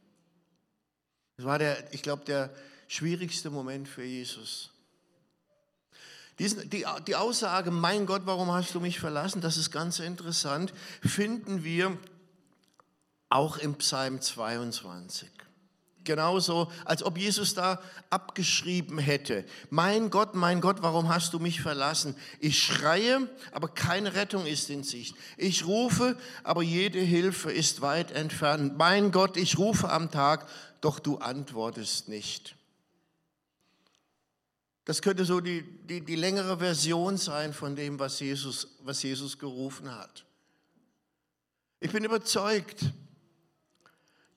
Das 1.38 1.46
war 1.46 1.58
der, 1.58 1.92
ich 1.94 2.02
glaube, 2.02 2.26
der 2.26 2.54
schwierigste 2.86 3.48
Moment 3.48 3.88
für 3.88 4.04
Jesus. 4.04 4.70
Diesen, 6.38 6.68
die, 6.68 6.84
die 7.06 7.16
Aussage, 7.16 7.70
mein 7.70 8.04
Gott, 8.04 8.22
warum 8.26 8.52
hast 8.52 8.74
du 8.74 8.80
mich 8.80 9.00
verlassen, 9.00 9.40
das 9.40 9.56
ist 9.56 9.70
ganz 9.70 10.00
interessant, 10.00 10.74
finden 11.00 11.64
wir 11.64 11.96
auch 13.30 13.56
im 13.56 13.76
Psalm 13.76 14.20
22. 14.20 15.30
Genauso, 16.04 16.70
als 16.84 17.02
ob 17.02 17.16
Jesus 17.16 17.54
da 17.54 17.80
abgeschrieben 18.10 18.98
hätte. 18.98 19.44
Mein 19.70 20.10
Gott, 20.10 20.34
mein 20.34 20.60
Gott, 20.60 20.82
warum 20.82 21.08
hast 21.08 21.32
du 21.32 21.38
mich 21.38 21.62
verlassen? 21.62 22.14
Ich 22.40 22.62
schreie, 22.62 23.28
aber 23.52 23.68
keine 23.68 24.14
Rettung 24.14 24.46
ist 24.46 24.68
in 24.68 24.84
Sicht. 24.84 25.16
Ich 25.38 25.66
rufe, 25.66 26.16
aber 26.42 26.62
jede 26.62 27.00
Hilfe 27.00 27.50
ist 27.50 27.80
weit 27.80 28.12
entfernt. 28.12 28.76
Mein 28.76 29.12
Gott, 29.12 29.36
ich 29.38 29.58
rufe 29.58 29.90
am 29.90 30.10
Tag, 30.10 30.46
doch 30.82 30.98
du 30.98 31.16
antwortest 31.16 32.08
nicht. 32.08 32.54
Das 34.84 35.00
könnte 35.00 35.24
so 35.24 35.40
die, 35.40 35.62
die, 35.62 36.02
die 36.02 36.16
längere 36.16 36.58
Version 36.58 37.16
sein 37.16 37.54
von 37.54 37.74
dem, 37.74 37.98
was 37.98 38.20
Jesus, 38.20 38.76
was 38.80 39.02
Jesus 39.02 39.38
gerufen 39.38 39.94
hat. 39.94 40.26
Ich 41.80 41.90
bin 41.90 42.04
überzeugt, 42.04 42.92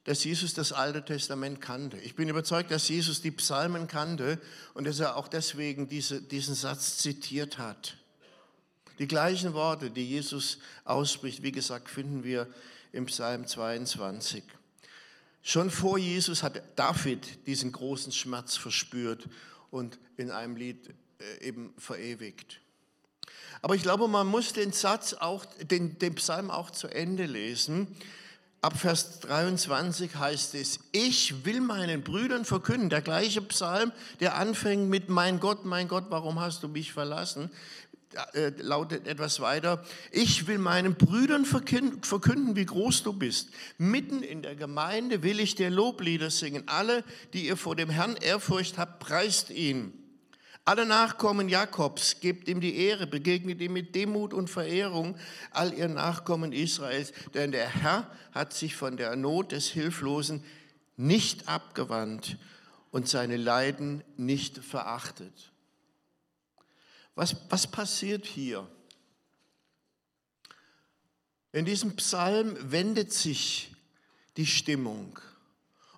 dass 0.07 0.23
Jesus 0.23 0.53
das 0.53 0.71
Alte 0.71 1.03
Testament 1.03 1.59
kannte. 1.59 1.97
Ich 1.97 2.15
bin 2.15 2.29
überzeugt, 2.29 2.71
dass 2.71 2.87
Jesus 2.87 3.21
die 3.21 3.31
Psalmen 3.31 3.89
kannte 3.89 4.39
und 4.73 4.87
dass 4.87 5.01
er 5.01 5.17
auch 5.17 5.27
deswegen 5.27 5.89
diese, 5.89 6.21
diesen 6.21 6.55
Satz 6.55 6.99
zitiert 6.99 7.57
hat. 7.57 7.97
Die 8.99 9.07
gleichen 9.07 9.53
Worte, 9.53 9.91
die 9.91 10.07
Jesus 10.07 10.59
ausspricht, 10.85 11.43
wie 11.43 11.51
gesagt, 11.51 11.89
finden 11.89 12.23
wir 12.23 12.47
im 12.93 13.07
Psalm 13.07 13.45
22. 13.45 14.45
Schon 15.43 15.69
vor 15.69 15.97
Jesus 15.97 16.41
hat 16.41 16.61
David 16.77 17.45
diesen 17.45 17.73
großen 17.73 18.13
Schmerz 18.13 18.55
verspürt 18.55 19.27
und 19.71 19.99
in 20.15 20.31
einem 20.31 20.55
Lied 20.55 20.89
äh, 21.19 21.47
eben 21.49 21.73
verewigt. 21.77 22.61
Aber 23.61 23.75
ich 23.75 23.81
glaube, 23.81 24.07
man 24.07 24.27
muss 24.27 24.53
den 24.53 24.71
Satz 24.71 25.15
auch, 25.15 25.43
den, 25.63 25.99
den 25.99 26.15
Psalm 26.15 26.49
auch 26.49 26.69
zu 26.69 26.87
Ende 26.87 27.25
lesen, 27.25 27.93
Ab 28.61 28.79
Vers 28.79 29.19
23 29.19 30.15
heißt 30.15 30.55
es, 30.55 30.79
ich 30.91 31.45
will 31.45 31.61
meinen 31.61 32.01
Brüdern 32.01 32.43
verkünden, 32.43 32.89
der 32.89 33.01
gleiche 33.01 33.41
Psalm, 33.41 33.91
der 34.19 34.35
anfängt 34.35 34.89
mit, 34.89 35.09
mein 35.09 35.39
Gott, 35.39 35.63
mein 35.63 35.87
Gott, 35.87 36.05
warum 36.09 36.39
hast 36.39 36.63
du 36.63 36.67
mich 36.67 36.91
verlassen, 36.91 37.51
äh, 38.33 38.49
lautet 38.57 39.07
etwas 39.07 39.41
weiter, 39.41 39.83
ich 40.11 40.47
will 40.47 40.57
meinen 40.57 40.95
Brüdern 40.95 41.45
verkünden, 41.45 42.55
wie 42.55 42.65
groß 42.65 43.03
du 43.03 43.13
bist. 43.13 43.49
Mitten 43.77 44.23
in 44.23 44.41
der 44.41 44.55
Gemeinde 44.55 45.21
will 45.21 45.39
ich 45.39 45.53
dir 45.53 45.69
Loblieder 45.69 46.31
singen. 46.31 46.63
Alle, 46.65 47.03
die 47.33 47.45
ihr 47.45 47.57
vor 47.57 47.75
dem 47.75 47.91
Herrn 47.91 48.15
Ehrfurcht 48.15 48.79
habt, 48.79 48.99
preist 48.99 49.51
ihn. 49.51 49.93
Alle 50.67 50.85
Nachkommen 50.85 51.47
Jakobs, 51.47 52.19
gebt 52.19 52.49
ihm 52.49 52.59
die 52.59 52.75
Ehre, 52.75 53.07
begegnet 53.07 53.61
ihm 53.61 53.71
mit 53.71 53.95
Demut 53.95 54.33
und 54.33 54.49
Verehrung, 54.49 55.17
all 55.51 55.73
ihr 55.73 55.87
Nachkommen 55.87 56.51
Israels, 56.51 57.13
denn 57.33 57.53
der 57.53 57.69
Herr 57.69 58.11
hat 58.33 58.51
sich 58.51 58.75
von 58.75 58.97
der 58.97 59.15
Not 59.15 59.53
des 59.53 59.69
Hilflosen 59.69 60.43
nicht 60.97 61.47
abgewandt 61.47 62.37
und 62.91 63.07
seine 63.07 63.37
Leiden 63.37 64.03
nicht 64.17 64.57
verachtet. 64.57 65.53
Was, 67.15 67.37
was 67.47 67.67
passiert 67.67 68.25
hier? 68.25 68.69
In 71.53 71.63
diesem 71.63 71.95
Psalm 71.95 72.57
wendet 72.59 73.13
sich 73.13 73.73
die 74.35 74.45
Stimmung 74.45 75.17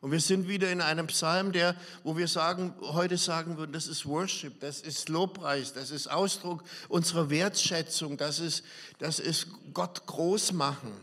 Und 0.01 0.11
wir 0.11 0.21
sind 0.21 0.47
wieder 0.47 0.71
in 0.71 0.79
einem 0.79 1.07
Psalm, 1.07 1.51
der, 1.51 1.75
wo 2.03 2.15
wir 2.15 2.27
sagen, 2.27 2.73
heute 2.79 3.17
sagen 3.17 3.57
würden, 3.57 3.73
das 3.73 3.87
ist 3.87 4.05
Worship, 4.05 4.59
das 4.61 4.81
ist 4.81 5.09
Lobpreis, 5.09 5.73
das 5.73 5.91
ist 5.91 6.07
Ausdruck 6.07 6.63
unserer 6.87 7.29
Wertschätzung, 7.29 8.15
das 8.15 8.39
ist, 8.39 8.63
das 8.99 9.19
ist 9.19 9.47
Gott 9.73 10.05
groß 10.05 10.53
machen. 10.53 10.93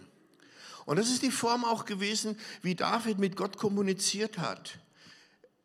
Und 0.86 0.98
das 0.98 1.10
ist 1.10 1.22
die 1.22 1.30
Form 1.30 1.64
auch 1.64 1.84
gewesen, 1.84 2.38
wie 2.62 2.74
David 2.74 3.18
mit 3.18 3.36
Gott 3.36 3.58
kommuniziert 3.58 4.38
hat. 4.38 4.78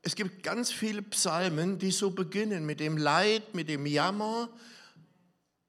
Es 0.02 0.16
gibt 0.16 0.44
ganz 0.44 0.72
viele 0.72 1.04
Psalmen, 1.04 1.78
die 1.78 1.92
so 1.92 2.10
beginnen 2.10 2.66
mit 2.66 2.80
dem 2.80 2.98
Leid, 2.98 3.54
mit 3.54 3.70
dem 3.70 3.86
Jammer, 3.86 4.50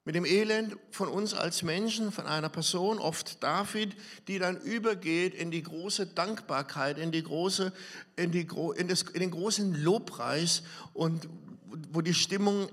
mit 0.04 0.16
dem 0.16 0.24
Elend 0.24 0.76
von 0.90 1.08
uns 1.08 1.32
als 1.32 1.62
Menschen, 1.62 2.10
von 2.10 2.26
einer 2.26 2.48
Person, 2.48 2.98
oft 2.98 3.42
David, 3.42 3.94
die 4.26 4.38
dann 4.38 4.56
übergeht 4.60 5.34
in 5.34 5.50
die 5.50 5.62
große 5.62 6.06
Dankbarkeit, 6.08 6.98
in, 6.98 7.12
die 7.12 7.22
große, 7.22 7.72
in, 8.16 8.32
die, 8.32 8.48
in, 8.76 8.88
das, 8.88 9.02
in 9.02 9.20
den 9.20 9.30
großen 9.30 9.82
Lobpreis 9.82 10.62
und 10.92 11.28
wo 11.92 12.00
die 12.00 12.14
Stimmung 12.14 12.68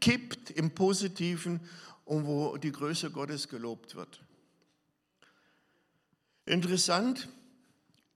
kippt 0.00 0.50
im 0.50 0.70
Positiven 0.72 1.60
und 2.04 2.26
wo 2.26 2.56
die 2.56 2.72
Größe 2.72 3.10
Gottes 3.10 3.48
gelobt 3.48 3.94
wird. 3.94 4.22
Interessant, 6.44 7.28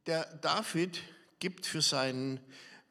der 0.07 0.25
David 0.37 1.01
gibt 1.39 1.67
für 1.67 1.83
seinen 1.83 2.41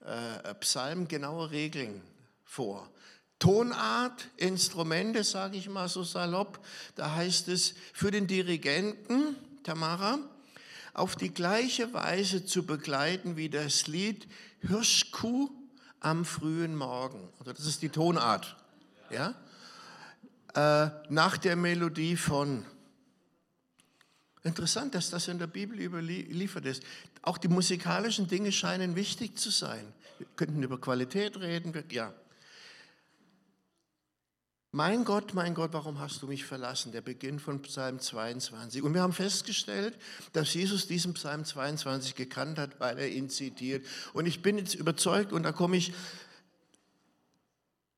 äh, 0.02 0.54
Psalm 0.56 1.08
genaue 1.08 1.52
Regeln 1.52 2.02
vor. 2.44 2.90
Tonart, 3.40 4.30
Instrumente, 4.38 5.24
sage 5.24 5.58
ich 5.58 5.70
mal 5.70 5.90
so 5.90 6.04
salopp. 6.04 6.60
Da 6.96 7.16
heißt 7.16 7.48
es 7.50 7.76
für 7.94 8.12
den 8.12 8.28
Dirigenten, 8.28 9.36
Tamara, 9.64 10.20
auf 10.94 11.16
die 11.16 11.34
gleiche 11.34 11.94
Weise 11.94 12.46
zu 12.46 12.66
begleiten 12.66 13.36
wie 13.36 13.50
das 13.50 13.88
Lied 13.88 14.28
Hirschkuh 14.62 15.50
am 16.00 16.24
frühen 16.24 16.76
Morgen. 16.76 17.30
Also 17.40 17.52
das 17.52 17.66
ist 17.66 17.82
die 17.82 17.90
Tonart. 17.90 18.56
Ja? 19.10 19.36
Äh, 20.54 20.90
nach 21.10 21.38
der 21.38 21.56
Melodie 21.56 22.16
von. 22.16 22.66
Interessant, 24.44 24.94
dass 24.94 25.10
das 25.10 25.28
in 25.28 25.40
der 25.40 25.48
Bibel 25.48 25.80
überliefert 25.80 26.66
ist. 26.66 26.84
Auch 27.24 27.40
die 27.40 27.48
musikalischen 27.48 28.28
Dinge 28.28 28.52
scheinen 28.52 28.96
wichtig 28.96 29.38
zu 29.38 29.50
sein. 29.50 29.92
Wir 30.20 30.28
könnten 30.36 30.62
über 30.62 30.80
Qualität 30.80 31.38
reden, 31.38 31.74
ja. 31.90 32.14
Mein 34.76 35.06
Gott, 35.06 35.34
mein 35.34 35.54
Gott, 35.54 35.72
warum 35.72 36.00
hast 36.02 36.22
du 36.22 36.28
mich 36.28 36.44
verlassen? 36.44 36.92
Der 36.92 37.00
Beginn 37.00 37.40
von 37.40 37.62
Psalm 37.62 37.98
22. 37.98 38.84
Und 38.84 38.94
wir 38.94 39.04
haben 39.04 39.14
festgestellt, 39.14 39.98
dass 40.34 40.54
Jesus 40.54 40.86
diesen 40.86 41.14
Psalm 41.14 41.46
22 41.46 42.14
gekannt 42.14 42.60
hat, 42.60 42.78
weil 42.82 43.00
er 43.00 43.08
ihn 43.08 43.30
zitiert. 43.30 43.86
Und 44.12 44.26
ich 44.26 44.42
bin 44.42 44.58
jetzt 44.58 44.76
überzeugt, 44.76 45.32
und 45.32 45.44
da 45.44 45.54
komme 45.54 45.78
ich 45.78 45.94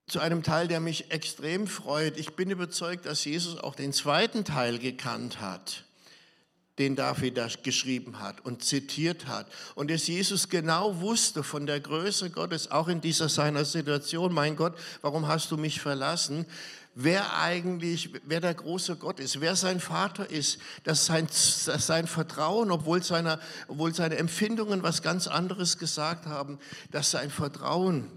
zu 0.06 0.20
einem 0.20 0.44
Teil, 0.44 0.68
der 0.68 0.80
mich 0.80 1.10
extrem 1.10 1.66
freut. 1.66 2.16
Ich 2.16 2.36
bin 2.36 2.52
überzeugt, 2.52 3.08
dass 3.08 3.26
Jesus 3.26 3.58
auch 3.58 3.74
den 3.74 3.92
zweiten 3.92 4.46
Teil 4.46 4.78
gekannt 4.78 5.42
hat 5.42 5.84
den 6.78 6.96
David 6.96 7.38
da 7.38 7.48
geschrieben 7.64 8.20
hat 8.20 8.46
und 8.46 8.64
zitiert 8.64 9.28
hat. 9.28 9.48
Und 9.76 9.90
dass 9.90 10.08
Jesus 10.08 10.50
genau 10.50 11.02
wusste 11.02 11.44
von 11.44 11.66
der 11.66 11.80
Größe 11.80 12.30
Gottes, 12.30 12.70
auch 12.70 12.88
in 12.88 13.02
dieser 13.02 13.30
seiner 13.30 13.66
Situation, 13.66 14.34
mein 14.34 14.56
Gott, 14.56 14.78
warum 15.02 15.28
hast 15.28 15.52
du 15.52 15.58
mich 15.58 15.82
verlassen? 15.82 16.46
Wer 17.00 17.38
eigentlich, 17.38 18.12
wer 18.26 18.42
der 18.42 18.56
große 18.56 18.96
Gott 18.96 19.20
ist, 19.20 19.40
wer 19.40 19.56
sein 19.56 19.80
Vater 19.80 20.30
ist, 20.30 20.60
dass 20.84 21.06
sein, 21.06 21.28
dass 21.28 21.86
sein 21.86 22.08
Vertrauen, 22.08 22.72
obwohl, 22.72 23.04
seine, 23.04 23.40
obwohl 23.68 23.94
seine 23.94 24.18
Empfindungen 24.18 24.82
was 24.82 25.04
ganz 25.04 25.28
anderes 25.28 25.78
gesagt 25.78 26.26
haben, 26.26 26.58
dass 26.92 27.12
sein 27.12 27.30
Vertrauen 27.30 28.10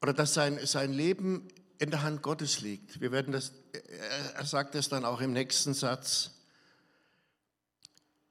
oder 0.00 0.14
dass 0.14 0.34
sein, 0.34 0.58
sein 0.64 0.92
Leben 0.92 1.48
in 1.78 1.90
der 1.90 2.02
Hand 2.02 2.22
Gottes 2.22 2.60
liegt. 2.60 3.00
Wir 3.00 3.12
werden 3.12 3.32
das, 3.32 3.52
er 4.36 4.44
sagt 4.44 4.74
es 4.74 4.88
dann 4.88 5.04
auch 5.04 5.20
im 5.20 5.32
nächsten 5.32 5.74
Satz. 5.74 6.30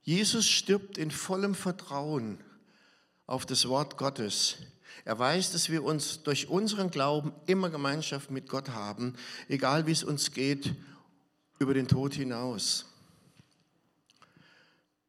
Jesus 0.03 0.47
stirbt 0.49 0.97
in 0.97 1.11
vollem 1.11 1.55
Vertrauen 1.55 2.37
auf 3.25 3.45
das 3.45 3.67
Wort 3.67 3.97
Gottes. 3.97 4.57
Er 5.05 5.17
weiß, 5.17 5.51
dass 5.51 5.69
wir 5.69 5.83
uns 5.83 6.23
durch 6.23 6.49
unseren 6.49 6.91
Glauben 6.91 7.33
immer 7.45 7.69
Gemeinschaft 7.69 8.29
mit 8.29 8.47
Gott 8.47 8.69
haben, 8.69 9.15
egal 9.47 9.87
wie 9.87 9.91
es 9.91 10.03
uns 10.03 10.31
geht, 10.31 10.75
über 11.59 11.73
den 11.73 11.87
Tod 11.87 12.13
hinaus. 12.13 12.85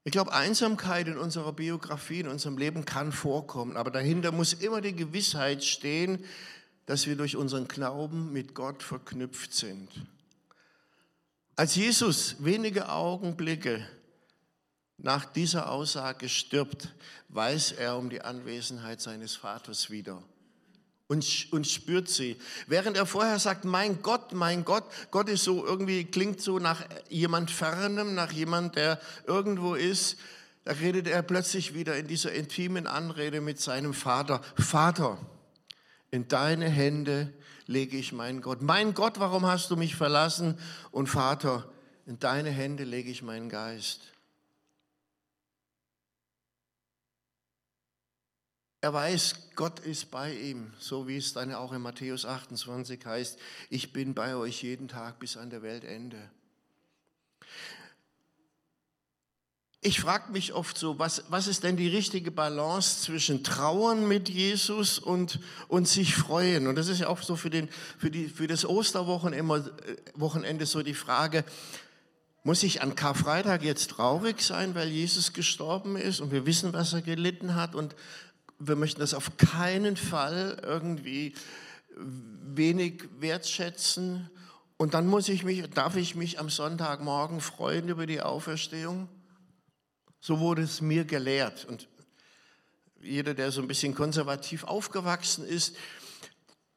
Ich 0.05 0.13
glaube, 0.13 0.33
Einsamkeit 0.33 1.09
in 1.09 1.17
unserer 1.17 1.53
Biografie, 1.53 2.21
in 2.21 2.29
unserem 2.29 2.59
Leben 2.59 2.85
kann 2.85 3.11
vorkommen, 3.11 3.77
aber 3.77 3.91
dahinter 3.91 4.33
muss 4.33 4.53
immer 4.53 4.81
die 4.81 4.95
Gewissheit 4.95 5.65
stehen, 5.65 6.25
dass 6.87 7.07
wir 7.07 7.17
durch 7.17 7.37
unseren 7.37 7.67
Glauben 7.67 8.33
mit 8.33 8.55
Gott 8.55 8.83
verknüpft 8.83 9.55
sind. 9.55 9.89
Als 11.57 11.75
Jesus 11.75 12.37
wenige 12.41 12.91
Augenblicke 12.91 13.89
nach 14.99 15.25
dieser 15.25 15.71
Aussage 15.71 16.29
stirbt, 16.29 16.89
weiß 17.29 17.73
er 17.73 17.97
um 17.97 18.11
die 18.11 18.23
Anwesenheit 18.23 19.01
seines 19.01 19.37
Vaters 19.37 19.91
wieder 19.91 20.23
und, 21.09 21.49
und 21.51 21.67
spürt 21.67 22.09
sie. 22.09 22.37
Während 22.67 22.97
er 22.97 23.07
vorher 23.07 23.39
sagt, 23.39 23.65
mein 23.65 24.03
Gott, 24.03 24.33
mein 24.33 24.65
Gott, 24.65 24.85
Gott 25.11 25.29
ist 25.29 25.45
so 25.45 25.65
irgendwie, 25.65 26.05
klingt 26.05 26.41
so 26.41 26.59
nach 26.59 26.83
jemand 27.09 27.51
Fernem, 27.51 28.15
nach 28.15 28.33
jemand, 28.33 28.77
der 28.77 29.01
irgendwo 29.27 29.75
ist, 29.75 30.17
da 30.65 30.73
redet 30.73 31.07
er 31.07 31.23
plötzlich 31.23 31.75
wieder 31.75 31.97
in 31.97 32.07
dieser 32.07 32.33
intimen 32.33 32.87
Anrede 32.87 33.43
mit 33.43 33.61
seinem 33.61 33.93
Vater. 33.93 34.41
Vater, 34.57 35.19
in 36.11 36.27
deine 36.29 36.69
Hände 36.69 37.33
lege 37.67 37.99
ich 37.99 38.13
meinen 38.13 38.41
Gott. 38.41 38.63
Mein 38.63 38.95
Gott, 38.95 39.21
warum 39.21 39.45
hast 39.45 39.71
du 39.71 39.77
mich 39.77 39.95
verlassen? 39.95 40.59
Und 40.91 41.09
Vater, 41.09 41.69
in 42.07 42.19
deine 42.19 42.51
Hände 42.51 42.85
lege 42.85 43.11
ich 43.11 43.23
meinen 43.23 43.51
Geist. 43.51 44.14
Er 48.85 48.93
weiß, 48.93 49.37
Gott 49.57 49.81
ist 49.81 50.11
bei 50.11 50.35
ihm, 50.35 50.71
so 50.79 51.09
wie 51.09 51.17
es 51.17 51.33
dann 51.33 51.55
auch 51.55 51.73
in 51.73 51.81
Matthäus 51.81 52.27
28 52.27 53.07
heißt, 53.07 53.39
ich 53.71 53.95
bin 53.95 54.13
bei 54.13 54.37
euch 54.37 54.63
jeden 54.63 54.89
Tag 54.89 55.19
bis 55.21 55.39
an 55.39 55.49
der 55.49 55.63
Weltende. 55.63 56.19
Ich 59.81 60.03
frage 60.03 60.31
mich 60.33 60.53
oft 60.53 60.77
so, 60.77 60.99
was, 60.99 61.25
was 61.31 61.47
ist 61.47 61.65
denn 61.65 61.79
die 61.79 61.89
richtige 61.89 62.31
Balance 62.31 63.01
zwischen 63.01 63.43
Trauern 63.43 64.07
mit 64.07 64.29
Jesus 64.29 64.99
und, 64.99 65.41
und 65.69 65.89
sich 65.89 66.15
freuen? 66.15 66.67
Und 66.67 66.75
das 66.75 66.89
ist 66.89 67.01
ja 67.01 67.09
auch 67.09 67.23
so 67.23 67.37
für, 67.37 67.49
den, 67.49 67.71
für, 67.97 68.11
die, 68.11 68.29
für 68.29 68.49
das 68.49 68.67
Osterwochenende 68.67 70.67
so 70.67 70.83
die 70.83 70.93
Frage, 70.93 71.47
muss 72.43 72.63
ich 72.63 72.83
an 72.83 72.95
Karfreitag 72.95 73.63
jetzt 73.63 73.93
traurig 73.93 74.43
sein, 74.43 74.75
weil 74.75 74.89
Jesus 74.89 75.33
gestorben 75.33 75.97
ist 75.97 76.21
und 76.21 76.33
wir 76.33 76.45
wissen, 76.45 76.75
was 76.75 76.93
er 76.93 77.01
gelitten 77.01 77.55
hat 77.55 77.75
und 77.75 77.97
wir 78.59 78.77
möchten 78.77 79.01
das 79.01 79.15
auf 79.15 79.37
keinen 79.37 79.97
Fall 79.97 80.61
irgendwie 80.63 81.35
wenig 81.97 83.05
wertschätzen. 83.19 84.31
Und 84.77 84.95
dann 84.95 85.07
muss 85.07 85.29
ich 85.29 85.45
mich, 85.45 85.69
darf 85.71 85.97
ich 85.97 86.15
mich 86.15 86.39
am 86.39 86.51
Sonntagmorgen 86.51 87.41
freuen 87.41 87.89
über 87.89 88.07
die 88.07 88.21
Auferstehung? 88.21 89.09
So 90.21 90.41
wurde 90.41 90.63
es 90.63 90.81
mir 90.81 91.05
gelehrt. 91.05 91.65
Und 91.65 91.89
jeder, 93.01 93.35
der 93.35 93.53
so 93.53 93.61
ein 93.61 93.69
bisschen 93.69 93.95
konservativ 93.95 94.65
aufgewachsen 94.65 95.47
ist, 95.47 95.77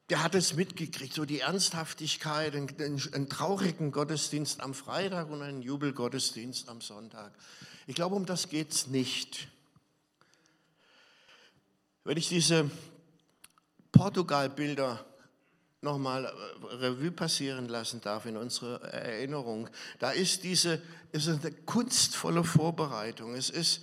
der 0.10 0.24
hat 0.24 0.36
es 0.36 0.54
mitgekriegt, 0.54 1.14
so 1.14 1.26
die 1.26 1.42
Ernsthaftigkeit, 1.42 2.56
einen, 2.56 3.02
einen 3.14 3.30
traurigen 3.30 3.92
Gottesdienst 3.92 4.62
am 4.62 4.74
Freitag 4.74 5.30
und 5.30 5.42
einen 5.42 5.62
Jubelgottesdienst 5.62 6.70
am 6.70 6.80
Sonntag. 6.80 7.34
Ich 7.88 7.96
glaube, 7.96 8.16
um 8.16 8.26
das 8.26 8.50
geht 8.50 8.72
es 8.72 8.88
nicht. 8.88 9.50
Wenn 12.08 12.16
ich 12.16 12.30
diese 12.30 12.72
Portugal-Bilder 13.92 15.06
nochmal 15.82 16.24
äh, 16.24 16.76
Revue 16.76 17.12
passieren 17.12 17.68
lassen 17.68 18.00
darf 18.00 18.26
in 18.26 18.38
unserer 18.38 18.82
Erinnerung, 18.82 19.70
da 20.00 20.12
ist 20.12 20.46
diese 20.46 20.82
ist 21.12 21.28
eine 21.28 21.52
kunstvolle 21.52 22.46
Vorbereitung. 22.46 23.36
Es 23.36 23.50
ist 23.50 23.82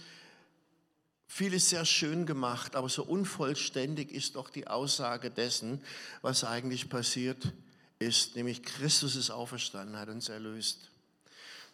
vieles 1.26 1.68
sehr 1.68 1.84
schön 1.84 2.24
gemacht, 2.24 2.76
aber 2.76 2.88
so 2.88 3.04
unvollständig 3.04 4.10
ist 4.10 4.36
doch 4.36 4.48
die 4.48 4.68
Aussage 4.68 5.30
dessen, 5.30 5.84
was 6.22 6.44
eigentlich 6.44 6.88
passiert 6.88 7.52
ist, 7.98 8.36
nämlich 8.36 8.62
Christus 8.62 9.16
ist 9.16 9.30
auferstanden, 9.30 9.98
hat 9.98 10.08
uns 10.08 10.30
erlöst. 10.30 10.93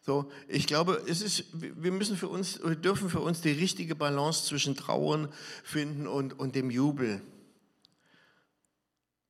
So, 0.01 0.31
ich 0.49 0.67
glaube, 0.67 1.03
es 1.07 1.21
ist, 1.21 1.45
wir 1.53 1.93
müssen 1.93 2.17
für 2.17 2.29
uns, 2.29 2.63
wir 2.63 2.75
dürfen 2.75 3.11
für 3.11 3.21
uns 3.21 3.43
die 3.43 3.53
richtige 3.53 3.95
Balance 3.95 4.47
zwischen 4.47 4.75
Trauern 4.75 5.33
finden 5.63 6.07
und, 6.07 6.39
und 6.39 6.55
dem 6.55 6.71
Jubel, 6.71 7.21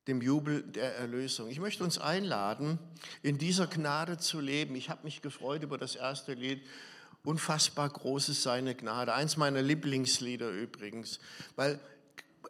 dem 0.07 0.23
Jubel 0.23 0.63
der 0.63 0.97
Erlösung. 0.97 1.49
Ich 1.49 1.59
möchte 1.59 1.83
uns 1.83 1.99
einladen, 1.99 2.79
in 3.23 3.37
dieser 3.37 3.67
Gnade 3.67 4.19
zu 4.19 4.41
leben. 4.41 4.77
Ich 4.77 4.91
habe 4.91 5.05
mich 5.05 5.23
gefreut 5.23 5.63
über 5.63 5.77
das 5.77 5.97
erste 5.97 6.35
Lied 6.35 6.63
Unfassbar 7.23 7.91
groß 7.91 8.31
ist 8.31 8.43
seine 8.43 8.75
Gnade. 8.75 9.13
Eins 9.13 9.37
meiner 9.37 9.61
Lieblingslieder 9.61 10.51
übrigens, 10.51 11.21
weil 11.55 11.79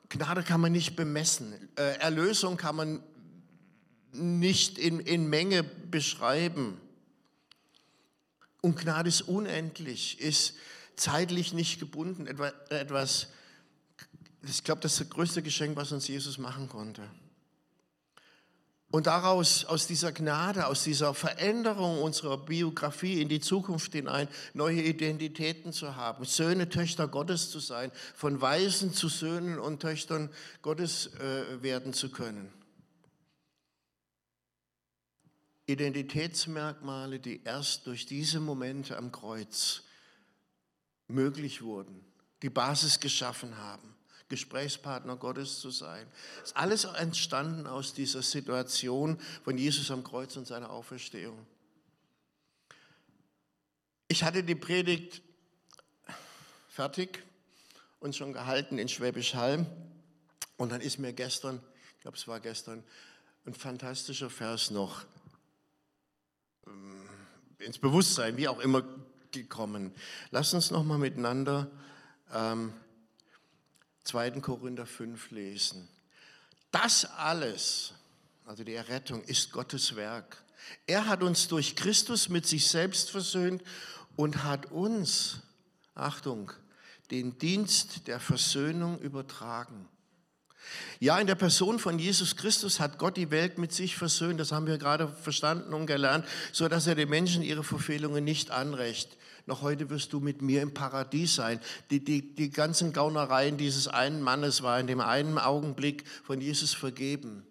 Gnade 0.09 0.43
kann 0.45 0.61
man 0.61 0.73
nicht 0.73 0.95
bemessen. 0.95 1.53
Äh, 1.77 1.99
Erlösung 1.99 2.57
kann 2.57 2.77
man 2.77 3.03
nicht 4.13 4.79
in, 4.79 5.01
in 5.01 5.29
Menge 5.29 5.65
beschreiben. 5.65 6.81
Und 8.61 8.79
Gnade 8.79 9.09
ist 9.09 9.23
unendlich, 9.23 10.21
ist 10.21 10.55
zeitlich 10.97 11.53
nicht 11.53 11.81
gebunden. 11.81 12.27
Etwas, 12.69 13.29
ich 14.43 14.65
glaube, 14.65 14.81
das 14.83 14.93
ist 14.93 15.01
das 15.01 15.11
größte 15.11 15.43
Geschenk, 15.43 15.77
was 15.77 15.93
uns 15.93 16.09
Jesus 16.09 16.39
machen 16.39 16.69
konnte. 16.69 17.03
Und 18.93 19.07
daraus, 19.07 19.65
aus 19.67 19.87
dieser 19.87 20.11
Gnade, 20.11 20.67
aus 20.67 20.83
dieser 20.83 21.15
Veränderung 21.15 22.03
unserer 22.03 22.37
Biografie 22.37 23.23
in 23.23 23.29
die 23.29 23.41
Zukunft 23.41 23.93
hinein, 23.93 24.27
neue 24.53 24.83
Identitäten 24.83 25.73
zu 25.73 25.95
haben, 25.95 26.25
Söhne, 26.25 26.69
Töchter 26.69 27.07
Gottes 27.07 27.51
zu 27.51 27.61
sein, 27.61 27.93
von 28.17 28.41
Weisen 28.41 28.93
zu 28.93 29.09
Söhnen 29.09 29.61
und 29.61 29.81
Töchtern 29.81 30.29
Gottes 30.63 31.11
äh, 31.21 31.63
werden 31.63 31.93
zu 31.93 32.11
können. 32.11 32.53
Identitätsmerkmale, 35.73 37.21
die 37.21 37.43
erst 37.45 37.87
durch 37.87 38.07
diese 38.07 38.41
Momente 38.41 38.97
am 38.97 39.13
Kreuz 39.13 39.83
möglich 41.09 41.63
wurden, 41.63 42.05
die 42.43 42.51
Basis 42.51 43.01
geschaffen 43.01 43.57
haben. 43.57 43.95
Gesprächspartner 44.29 45.17
Gottes 45.17 45.59
zu 45.59 45.71
sein. 45.71 46.07
Das 46.39 46.51
ist 46.51 46.57
alles 46.57 46.85
entstanden 46.85 47.67
aus 47.67 47.95
dieser 47.95 48.23
Situation 48.23 49.19
von 49.43 49.59
Jesus 49.59 49.91
am 49.91 50.05
Kreuz 50.05 50.37
und 50.37 50.47
seiner 50.47 50.71
Auferstehung. 50.71 51.47
Ich 54.07 54.23
hatte 54.23 54.45
die 54.45 54.55
Predigt 54.55 55.21
fertig 56.69 57.25
und 57.99 58.15
schon 58.15 58.33
gehalten 58.33 58.79
in 58.79 58.89
Schwäbisch 58.89 59.35
Hall. 59.35 59.67
Und 60.57 60.71
dann 60.71 60.81
ist 60.81 60.99
mir 60.99 61.13
gestern, 61.13 61.61
ich 61.97 62.03
glaube 62.03 62.17
es 62.17 62.29
war 62.29 62.41
gestern, 62.41 62.85
ein 63.47 63.55
fantastischer 63.55 64.31
Vers 64.31 64.71
noch 64.71 65.05
ins 67.59 67.79
Bewusstsein, 67.79 68.37
wie 68.37 68.49
auch 68.49 68.61
immer, 68.61 68.83
gekommen. 69.31 69.93
Lass 70.31 70.55
uns 70.55 70.71
noch 70.71 70.85
mal 70.85 70.99
miteinander 70.99 71.71
ähm, 72.33 72.73
2. 74.05 74.41
Korinther 74.41 74.87
5 74.87 75.31
lesen. 75.31 75.89
Das 76.71 77.05
alles, 77.05 77.93
also 78.47 78.65
die 78.65 78.75
Errettung, 78.75 79.23
ist 79.25 79.53
Gottes 79.53 79.97
Werk. 79.97 80.43
Er 80.87 81.07
hat 81.07 81.23
uns 81.23 81.49
durch 81.49 81.77
Christus 81.77 82.29
mit 82.29 82.47
sich 82.47 82.69
selbst 82.69 83.11
versöhnt 83.11 83.63
und 84.17 84.45
hat 84.45 84.71
uns, 84.71 85.41
Achtung, 85.95 86.53
den 87.11 87.39
Dienst 87.39 88.07
der 88.07 88.21
Versöhnung 88.21 88.99
übertragen. 89.01 89.89
Ja, 90.99 91.19
in 91.19 91.27
der 91.27 91.35
Person 91.35 91.79
von 91.79 91.99
Jesus 91.99 92.37
Christus 92.37 92.81
hat 92.81 92.99
Gott 92.99 93.17
die 93.17 93.31
Welt 93.31 93.59
mit 93.59 93.73
sich 93.73 93.97
versöhnt. 93.97 94.39
Das 94.39 94.53
haben 94.53 94.67
wir 94.67 94.79
gerade 94.79 95.09
verstanden 95.09 95.75
und 95.75 95.87
gelernt, 95.87 96.27
so 96.53 96.69
dass 96.69 96.87
er 96.87 96.95
den 96.95 97.09
Menschen 97.09 97.43
ihre 97.43 97.65
Verfehlungen 97.65 98.25
nicht 98.25 98.51
anrecht 98.51 99.17
noch 99.51 99.63
heute 99.63 99.91
wirst 99.91 100.13
du 100.13 100.21
mit 100.21 100.43
mir 100.43 100.63
im 100.63 100.73
Paradies 100.73 101.35
sein. 101.35 101.61
Die, 101.91 102.03
die, 102.03 102.35
die 102.35 102.51
ganzen 102.51 102.93
Gaunereien 102.93 103.57
dieses 103.57 103.89
einen 103.89 104.23
Mannes 104.23 104.63
war 104.63 104.79
in 104.79 104.87
dem 104.87 105.01
einen 105.01 105.39
Augenblick 105.39 106.07
von 106.25 106.41
Jesus 106.41 106.73
vergeben. 106.73 107.45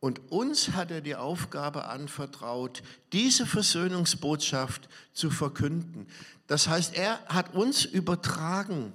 Und 0.00 0.30
uns 0.30 0.72
hat 0.72 0.90
er 0.92 1.00
die 1.00 1.16
Aufgabe 1.16 1.86
anvertraut, 1.86 2.82
diese 3.12 3.46
Versöhnungsbotschaft 3.46 4.88
zu 5.12 5.30
verkünden. 5.30 6.06
Das 6.46 6.68
heißt, 6.68 6.94
er 6.94 7.18
hat 7.26 7.54
uns 7.54 7.84
übertragen, 7.84 8.92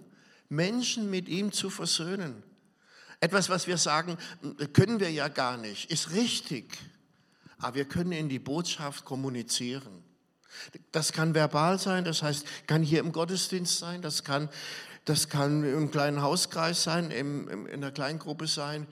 Menschen 0.56 1.10
mit 1.10 1.28
ihm 1.28 1.52
zu 1.52 1.70
versöhnen. 1.70 2.44
Etwas, 3.20 3.50
was 3.50 3.68
wir 3.68 3.78
sagen, 3.78 4.18
können 4.74 5.00
wir 5.00 5.12
ja 5.12 5.28
gar 5.30 5.58
nicht, 5.58 5.90
ist 5.90 6.12
richtig. 6.12 6.78
Aber 7.58 7.76
wir 7.76 7.86
können 7.86 8.12
in 8.12 8.28
die 8.28 8.40
Botschaft 8.40 9.06
kommunizieren. 9.06 10.04
Das 10.92 11.14
kann 11.14 11.34
verbal 11.34 11.80
sein, 11.80 12.04
das 12.04 12.22
heißt, 12.22 12.46
kann 12.68 12.84
hier 12.84 13.00
im 13.00 13.12
Gottesdienst 13.12 13.80
sein, 13.80 14.02
das 14.02 14.24
kann, 14.24 14.50
das 15.06 15.30
kann 15.30 15.64
im 15.64 15.90
kleinen 15.90 16.22
Hauskreis 16.22 16.84
sein, 16.84 17.12
im, 17.12 17.48
im, 17.48 17.66
in 17.66 17.82
der 17.82 17.92
Kleingruppe 17.92 18.48
sein, 18.48 18.88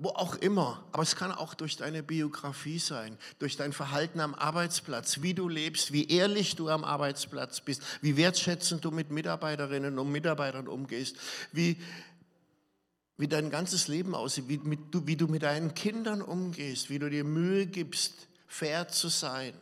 wo 0.00 0.08
auch 0.08 0.34
immer. 0.36 0.82
Aber 0.92 1.02
es 1.02 1.14
kann 1.14 1.30
auch 1.30 1.52
durch 1.52 1.76
deine 1.76 2.02
Biografie 2.02 2.78
sein, 2.78 3.18
durch 3.38 3.56
dein 3.56 3.74
Verhalten 3.74 4.20
am 4.20 4.34
Arbeitsplatz, 4.34 5.20
wie 5.20 5.34
du 5.34 5.46
lebst, 5.48 5.92
wie 5.92 6.08
ehrlich 6.08 6.56
du 6.56 6.70
am 6.70 6.84
Arbeitsplatz 6.84 7.60
bist, 7.60 7.82
wie 8.00 8.16
wertschätzend 8.16 8.84
du 8.84 8.90
mit 8.90 9.10
Mitarbeiterinnen 9.10 9.98
und 9.98 10.10
Mitarbeitern 10.10 10.68
umgehst, 10.68 11.16
wie, 11.52 11.76
wie 13.18 13.28
dein 13.28 13.50
ganzes 13.50 13.88
Leben 13.88 14.14
aussieht, 14.14 14.48
wie, 14.48 14.56
mit, 14.58 14.80
wie 15.06 15.16
du 15.16 15.28
mit 15.28 15.42
deinen 15.42 15.74
Kindern 15.74 16.22
umgehst, 16.22 16.88
wie 16.88 16.98
du 16.98 17.10
dir 17.10 17.24
Mühe 17.24 17.66
gibst, 17.66 18.26
fair 18.46 18.88
zu 18.88 19.08
sein. 19.08 19.52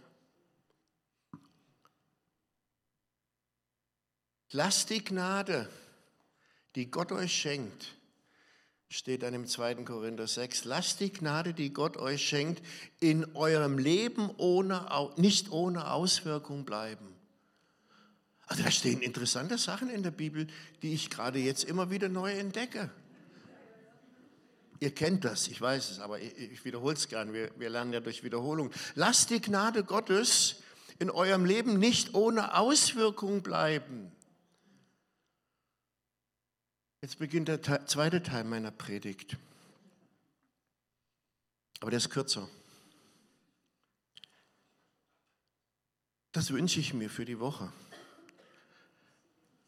Lasst 4.52 4.90
die 4.90 5.04
Gnade, 5.04 5.68
die 6.76 6.90
Gott 6.90 7.10
euch 7.10 7.32
schenkt, 7.32 7.97
steht 8.88 9.22
dann 9.22 9.34
im 9.34 9.46
2. 9.46 9.76
Korinther 9.84 10.26
6, 10.26 10.64
lasst 10.64 11.00
die 11.00 11.12
Gnade, 11.12 11.52
die 11.52 11.72
Gott 11.72 11.96
euch 11.96 12.26
schenkt, 12.26 12.62
in 13.00 13.34
eurem 13.36 13.78
Leben 13.78 14.30
ohne, 14.38 14.88
nicht 15.16 15.50
ohne 15.52 15.90
Auswirkung 15.90 16.64
bleiben. 16.64 17.14
Also 18.46 18.62
da 18.62 18.70
stehen 18.70 19.02
interessante 19.02 19.58
Sachen 19.58 19.90
in 19.90 20.02
der 20.02 20.10
Bibel, 20.10 20.46
die 20.80 20.94
ich 20.94 21.10
gerade 21.10 21.38
jetzt 21.38 21.64
immer 21.64 21.90
wieder 21.90 22.08
neu 22.08 22.32
entdecke. 22.32 22.90
Ihr 24.80 24.94
kennt 24.94 25.24
das, 25.24 25.48
ich 25.48 25.60
weiß 25.60 25.90
es, 25.90 25.98
aber 25.98 26.20
ich 26.20 26.64
wiederhole 26.64 26.94
es 26.94 27.08
gern. 27.08 27.32
Wir, 27.34 27.50
wir 27.58 27.68
lernen 27.68 27.92
ja 27.92 28.00
durch 28.00 28.22
Wiederholung. 28.22 28.70
Lasst 28.94 29.30
die 29.30 29.40
Gnade 29.40 29.84
Gottes 29.84 30.62
in 30.98 31.10
eurem 31.10 31.44
Leben 31.44 31.78
nicht 31.78 32.14
ohne 32.14 32.56
Auswirkung 32.56 33.42
bleiben. 33.42 34.12
Jetzt 37.00 37.18
beginnt 37.18 37.48
der 37.48 37.86
zweite 37.86 38.22
Teil 38.22 38.44
meiner 38.44 38.72
Predigt. 38.72 39.36
Aber 41.80 41.90
der 41.90 41.98
ist 41.98 42.10
kürzer. 42.10 42.48
Das 46.32 46.50
wünsche 46.50 46.80
ich 46.80 46.92
mir 46.94 47.08
für 47.08 47.24
die 47.24 47.38
Woche. 47.38 47.72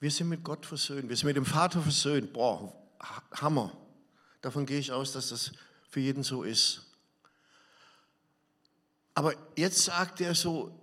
Wir 0.00 0.10
sind 0.10 0.28
mit 0.28 0.42
Gott 0.42 0.66
versöhnt, 0.66 1.08
wir 1.08 1.16
sind 1.16 1.26
mit 1.26 1.36
dem 1.36 1.44
Vater 1.44 1.82
versöhnt. 1.82 2.32
Boah, 2.32 2.72
Hammer. 3.32 3.76
Davon 4.40 4.66
gehe 4.66 4.78
ich 4.78 4.90
aus, 4.90 5.12
dass 5.12 5.28
das 5.28 5.52
für 5.88 6.00
jeden 6.00 6.22
so 6.22 6.42
ist. 6.42 6.86
Aber 9.14 9.34
jetzt 9.56 9.84
sagt 9.84 10.20
er 10.20 10.34
so, 10.34 10.79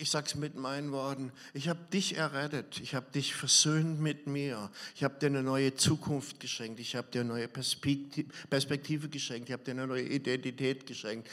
ich 0.00 0.10
sage 0.10 0.26
es 0.28 0.34
mit 0.34 0.54
meinen 0.54 0.92
Worten, 0.92 1.30
ich 1.52 1.68
habe 1.68 1.80
dich 1.92 2.16
errettet, 2.16 2.80
ich 2.80 2.94
habe 2.94 3.10
dich 3.12 3.34
versöhnt 3.34 4.00
mit 4.00 4.26
mir, 4.26 4.70
ich 4.94 5.04
habe 5.04 5.18
dir 5.18 5.26
eine 5.26 5.42
neue 5.42 5.74
Zukunft 5.74 6.40
geschenkt, 6.40 6.80
ich 6.80 6.96
habe 6.96 7.08
dir 7.10 7.20
eine 7.20 7.30
neue 7.30 7.48
Perspektive 7.48 9.08
geschenkt, 9.08 9.50
ich 9.50 9.52
habe 9.52 9.62
dir 9.62 9.72
eine 9.72 9.86
neue 9.86 10.02
Identität 10.02 10.86
geschenkt. 10.86 11.28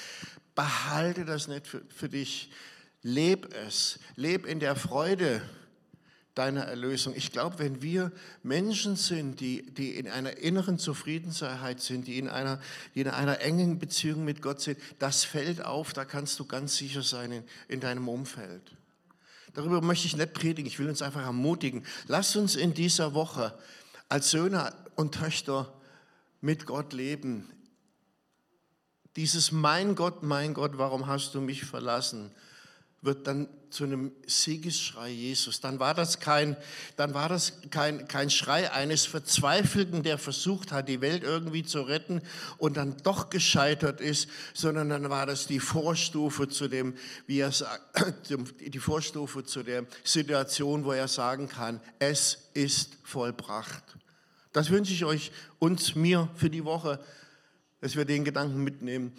Behalte 0.53 1.23
das 1.23 1.47
nicht 1.47 1.65
für, 1.65 1.81
für 1.87 2.09
dich, 2.09 2.51
leb 3.03 3.53
es, 3.53 3.99
leb 4.15 4.45
in 4.45 4.59
der 4.59 4.75
Freude 4.75 5.41
deiner 6.37 6.63
Erlösung. 6.63 7.13
Ich 7.15 7.31
glaube, 7.31 7.59
wenn 7.59 7.81
wir 7.81 8.11
Menschen 8.43 8.95
sind, 8.95 9.39
die, 9.39 9.63
die 9.73 9.95
in 9.95 10.07
einer 10.07 10.37
inneren 10.37 10.77
Zufriedenheit 10.77 11.81
sind, 11.81 12.07
die 12.07 12.19
in, 12.19 12.29
einer, 12.29 12.59
die 12.95 13.01
in 13.01 13.09
einer 13.09 13.41
engen 13.41 13.79
Beziehung 13.79 14.23
mit 14.23 14.41
Gott 14.41 14.61
sind, 14.61 14.77
das 14.99 15.23
fällt 15.23 15.65
auf, 15.65 15.93
da 15.93 16.05
kannst 16.05 16.39
du 16.39 16.45
ganz 16.45 16.77
sicher 16.77 17.01
sein 17.01 17.31
in, 17.31 17.43
in 17.67 17.79
deinem 17.79 18.07
Umfeld. 18.07 18.61
Darüber 19.53 19.81
möchte 19.81 20.05
ich 20.05 20.15
nicht 20.15 20.33
predigen, 20.33 20.67
ich 20.67 20.77
will 20.77 20.89
uns 20.89 21.01
einfach 21.01 21.23
ermutigen. 21.23 21.83
Lass 22.07 22.35
uns 22.35 22.55
in 22.55 22.73
dieser 22.73 23.13
Woche 23.15 23.57
als 24.07 24.29
Söhne 24.29 24.73
und 24.95 25.15
Töchter 25.15 25.73
mit 26.41 26.67
Gott 26.67 26.93
leben. 26.93 27.49
Dieses 29.15 29.51
Mein 29.51 29.95
Gott, 29.95 30.21
mein 30.21 30.53
Gott, 30.53 30.77
warum 30.77 31.07
hast 31.07 31.33
du 31.33 31.41
mich 31.41 31.65
verlassen? 31.65 32.31
Wird 33.01 33.27
dann 33.27 33.47
zu 33.69 33.83
einem 33.83 34.11
Siegesschrei 34.25 35.09
Jesus. 35.09 35.59
Dann 35.59 35.79
war 35.79 35.93
das 35.93 36.19
kein, 36.19 36.55
dann 36.95 37.13
war 37.13 37.29
das 37.29 37.61
kein, 37.69 38.07
kein 38.07 38.29
Schrei 38.29 38.71
eines 38.71 39.05
Verzweifelten, 39.05 40.03
der 40.03 40.17
versucht 40.17 40.71
hat, 40.71 40.87
die 40.87 41.01
Welt 41.01 41.23
irgendwie 41.23 41.63
zu 41.63 41.81
retten 41.81 42.21
und 42.57 42.77
dann 42.77 42.97
doch 43.03 43.29
gescheitert 43.29 44.01
ist, 44.01 44.29
sondern 44.53 44.89
dann 44.89 45.09
war 45.09 45.25
das 45.25 45.47
die 45.47 45.59
Vorstufe 45.59 46.47
zu 46.47 46.67
dem, 46.67 46.95
wie 47.27 47.39
er 47.39 47.51
sagt, 47.51 48.29
die 48.61 48.79
Vorstufe 48.79 49.43
zu 49.43 49.63
der 49.63 49.85
Situation, 50.03 50.85
wo 50.85 50.93
er 50.93 51.07
sagen 51.07 51.47
kann, 51.47 51.81
es 51.99 52.49
ist 52.53 52.97
vollbracht. 53.03 53.83
Das 54.53 54.69
wünsche 54.69 54.93
ich 54.93 55.05
euch 55.05 55.31
und 55.59 55.95
mir 55.95 56.29
für 56.35 56.49
die 56.49 56.65
Woche, 56.65 56.99
dass 57.81 57.95
wir 57.95 58.05
den 58.05 58.25
Gedanken 58.25 58.63
mitnehmen. 58.63 59.13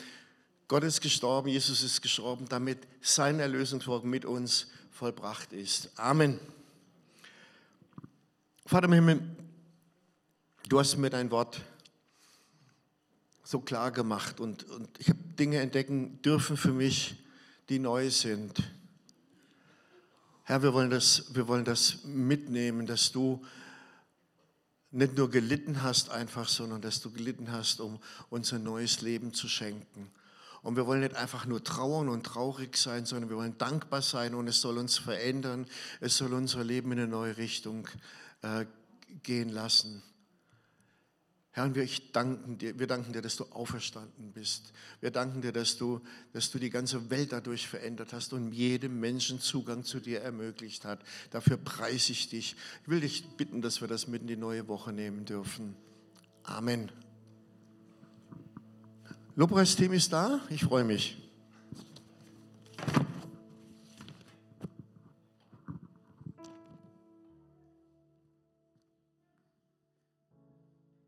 Gott 0.68 0.84
ist 0.84 1.00
gestorben, 1.00 1.48
Jesus 1.48 1.82
ist 1.82 2.02
gestorben, 2.02 2.46
damit 2.46 2.78
sein 3.00 3.40
Erlösungswerk 3.40 4.04
mit 4.04 4.26
uns 4.26 4.66
vollbracht 4.90 5.54
ist. 5.54 5.90
Amen. 5.98 6.38
Vater 8.66 8.84
im 8.84 8.92
Himmel, 8.92 9.22
du 10.68 10.78
hast 10.78 10.98
mir 10.98 11.08
dein 11.08 11.30
Wort 11.30 11.62
so 13.42 13.60
klar 13.60 13.90
gemacht 13.90 14.40
und, 14.40 14.64
und 14.64 14.90
ich 14.98 15.08
habe 15.08 15.18
Dinge 15.38 15.58
entdecken 15.58 16.20
dürfen 16.20 16.58
für 16.58 16.72
mich, 16.72 17.16
die 17.70 17.78
neu 17.78 18.10
sind. 18.10 18.62
Herr, 20.42 20.62
wir 20.62 20.74
wollen 20.74 20.90
das, 20.90 21.34
wir 21.34 21.48
wollen 21.48 21.64
das 21.64 22.04
mitnehmen, 22.04 22.84
dass 22.84 23.10
du 23.10 23.42
nicht 24.90 25.16
nur 25.16 25.30
gelitten 25.30 25.82
hast 25.82 26.10
einfach, 26.10 26.46
sondern 26.46 26.82
dass 26.82 27.00
du 27.00 27.10
gelitten 27.10 27.52
hast, 27.52 27.80
um 27.80 27.98
uns 28.28 28.52
ein 28.52 28.64
neues 28.64 29.00
Leben 29.00 29.32
zu 29.32 29.48
schenken. 29.48 30.10
Und 30.62 30.76
wir 30.76 30.86
wollen 30.86 31.00
nicht 31.00 31.14
einfach 31.14 31.46
nur 31.46 31.62
trauern 31.62 32.08
und 32.08 32.24
traurig 32.24 32.76
sein, 32.76 33.06
sondern 33.06 33.30
wir 33.30 33.36
wollen 33.36 33.58
dankbar 33.58 34.02
sein 34.02 34.34
und 34.34 34.48
es 34.48 34.60
soll 34.60 34.78
uns 34.78 34.98
verändern. 34.98 35.66
Es 36.00 36.16
soll 36.16 36.32
unser 36.32 36.64
Leben 36.64 36.92
in 36.92 36.98
eine 36.98 37.08
neue 37.08 37.36
Richtung 37.36 37.88
äh, 38.42 38.66
gehen 39.22 39.48
lassen. 39.48 40.02
Herr, 41.58 41.74
wir 41.74 41.88
danken 42.12 42.58
dir, 42.58 42.78
wir 42.78 42.86
danken 42.86 43.12
dir, 43.12 43.20
dass 43.20 43.36
du 43.36 43.44
auferstanden 43.46 44.32
bist. 44.32 44.72
Wir 45.00 45.10
danken 45.10 45.42
dir, 45.42 45.50
dass 45.50 45.76
du, 45.76 46.00
dass 46.32 46.52
du 46.52 46.58
die 46.58 46.70
ganze 46.70 47.10
Welt 47.10 47.32
dadurch 47.32 47.66
verändert 47.66 48.12
hast 48.12 48.32
und 48.32 48.52
jedem 48.52 49.00
Menschen 49.00 49.40
Zugang 49.40 49.82
zu 49.82 49.98
dir 49.98 50.20
ermöglicht 50.20 50.84
hat. 50.84 51.00
Dafür 51.30 51.56
preise 51.56 52.12
ich 52.12 52.28
dich. 52.28 52.54
Ich 52.82 52.88
will 52.88 53.00
dich 53.00 53.36
bitten, 53.36 53.60
dass 53.60 53.80
wir 53.80 53.88
das 53.88 54.06
mit 54.06 54.22
in 54.22 54.28
die 54.28 54.36
neue 54.36 54.68
Woche 54.68 54.92
nehmen 54.92 55.24
dürfen. 55.24 55.74
Amen. 56.44 56.92
Lobpreisteam 59.38 59.92
ist 59.92 60.12
da. 60.12 60.40
Ich 60.50 60.64
freue 60.64 60.82
mich. 60.82 61.16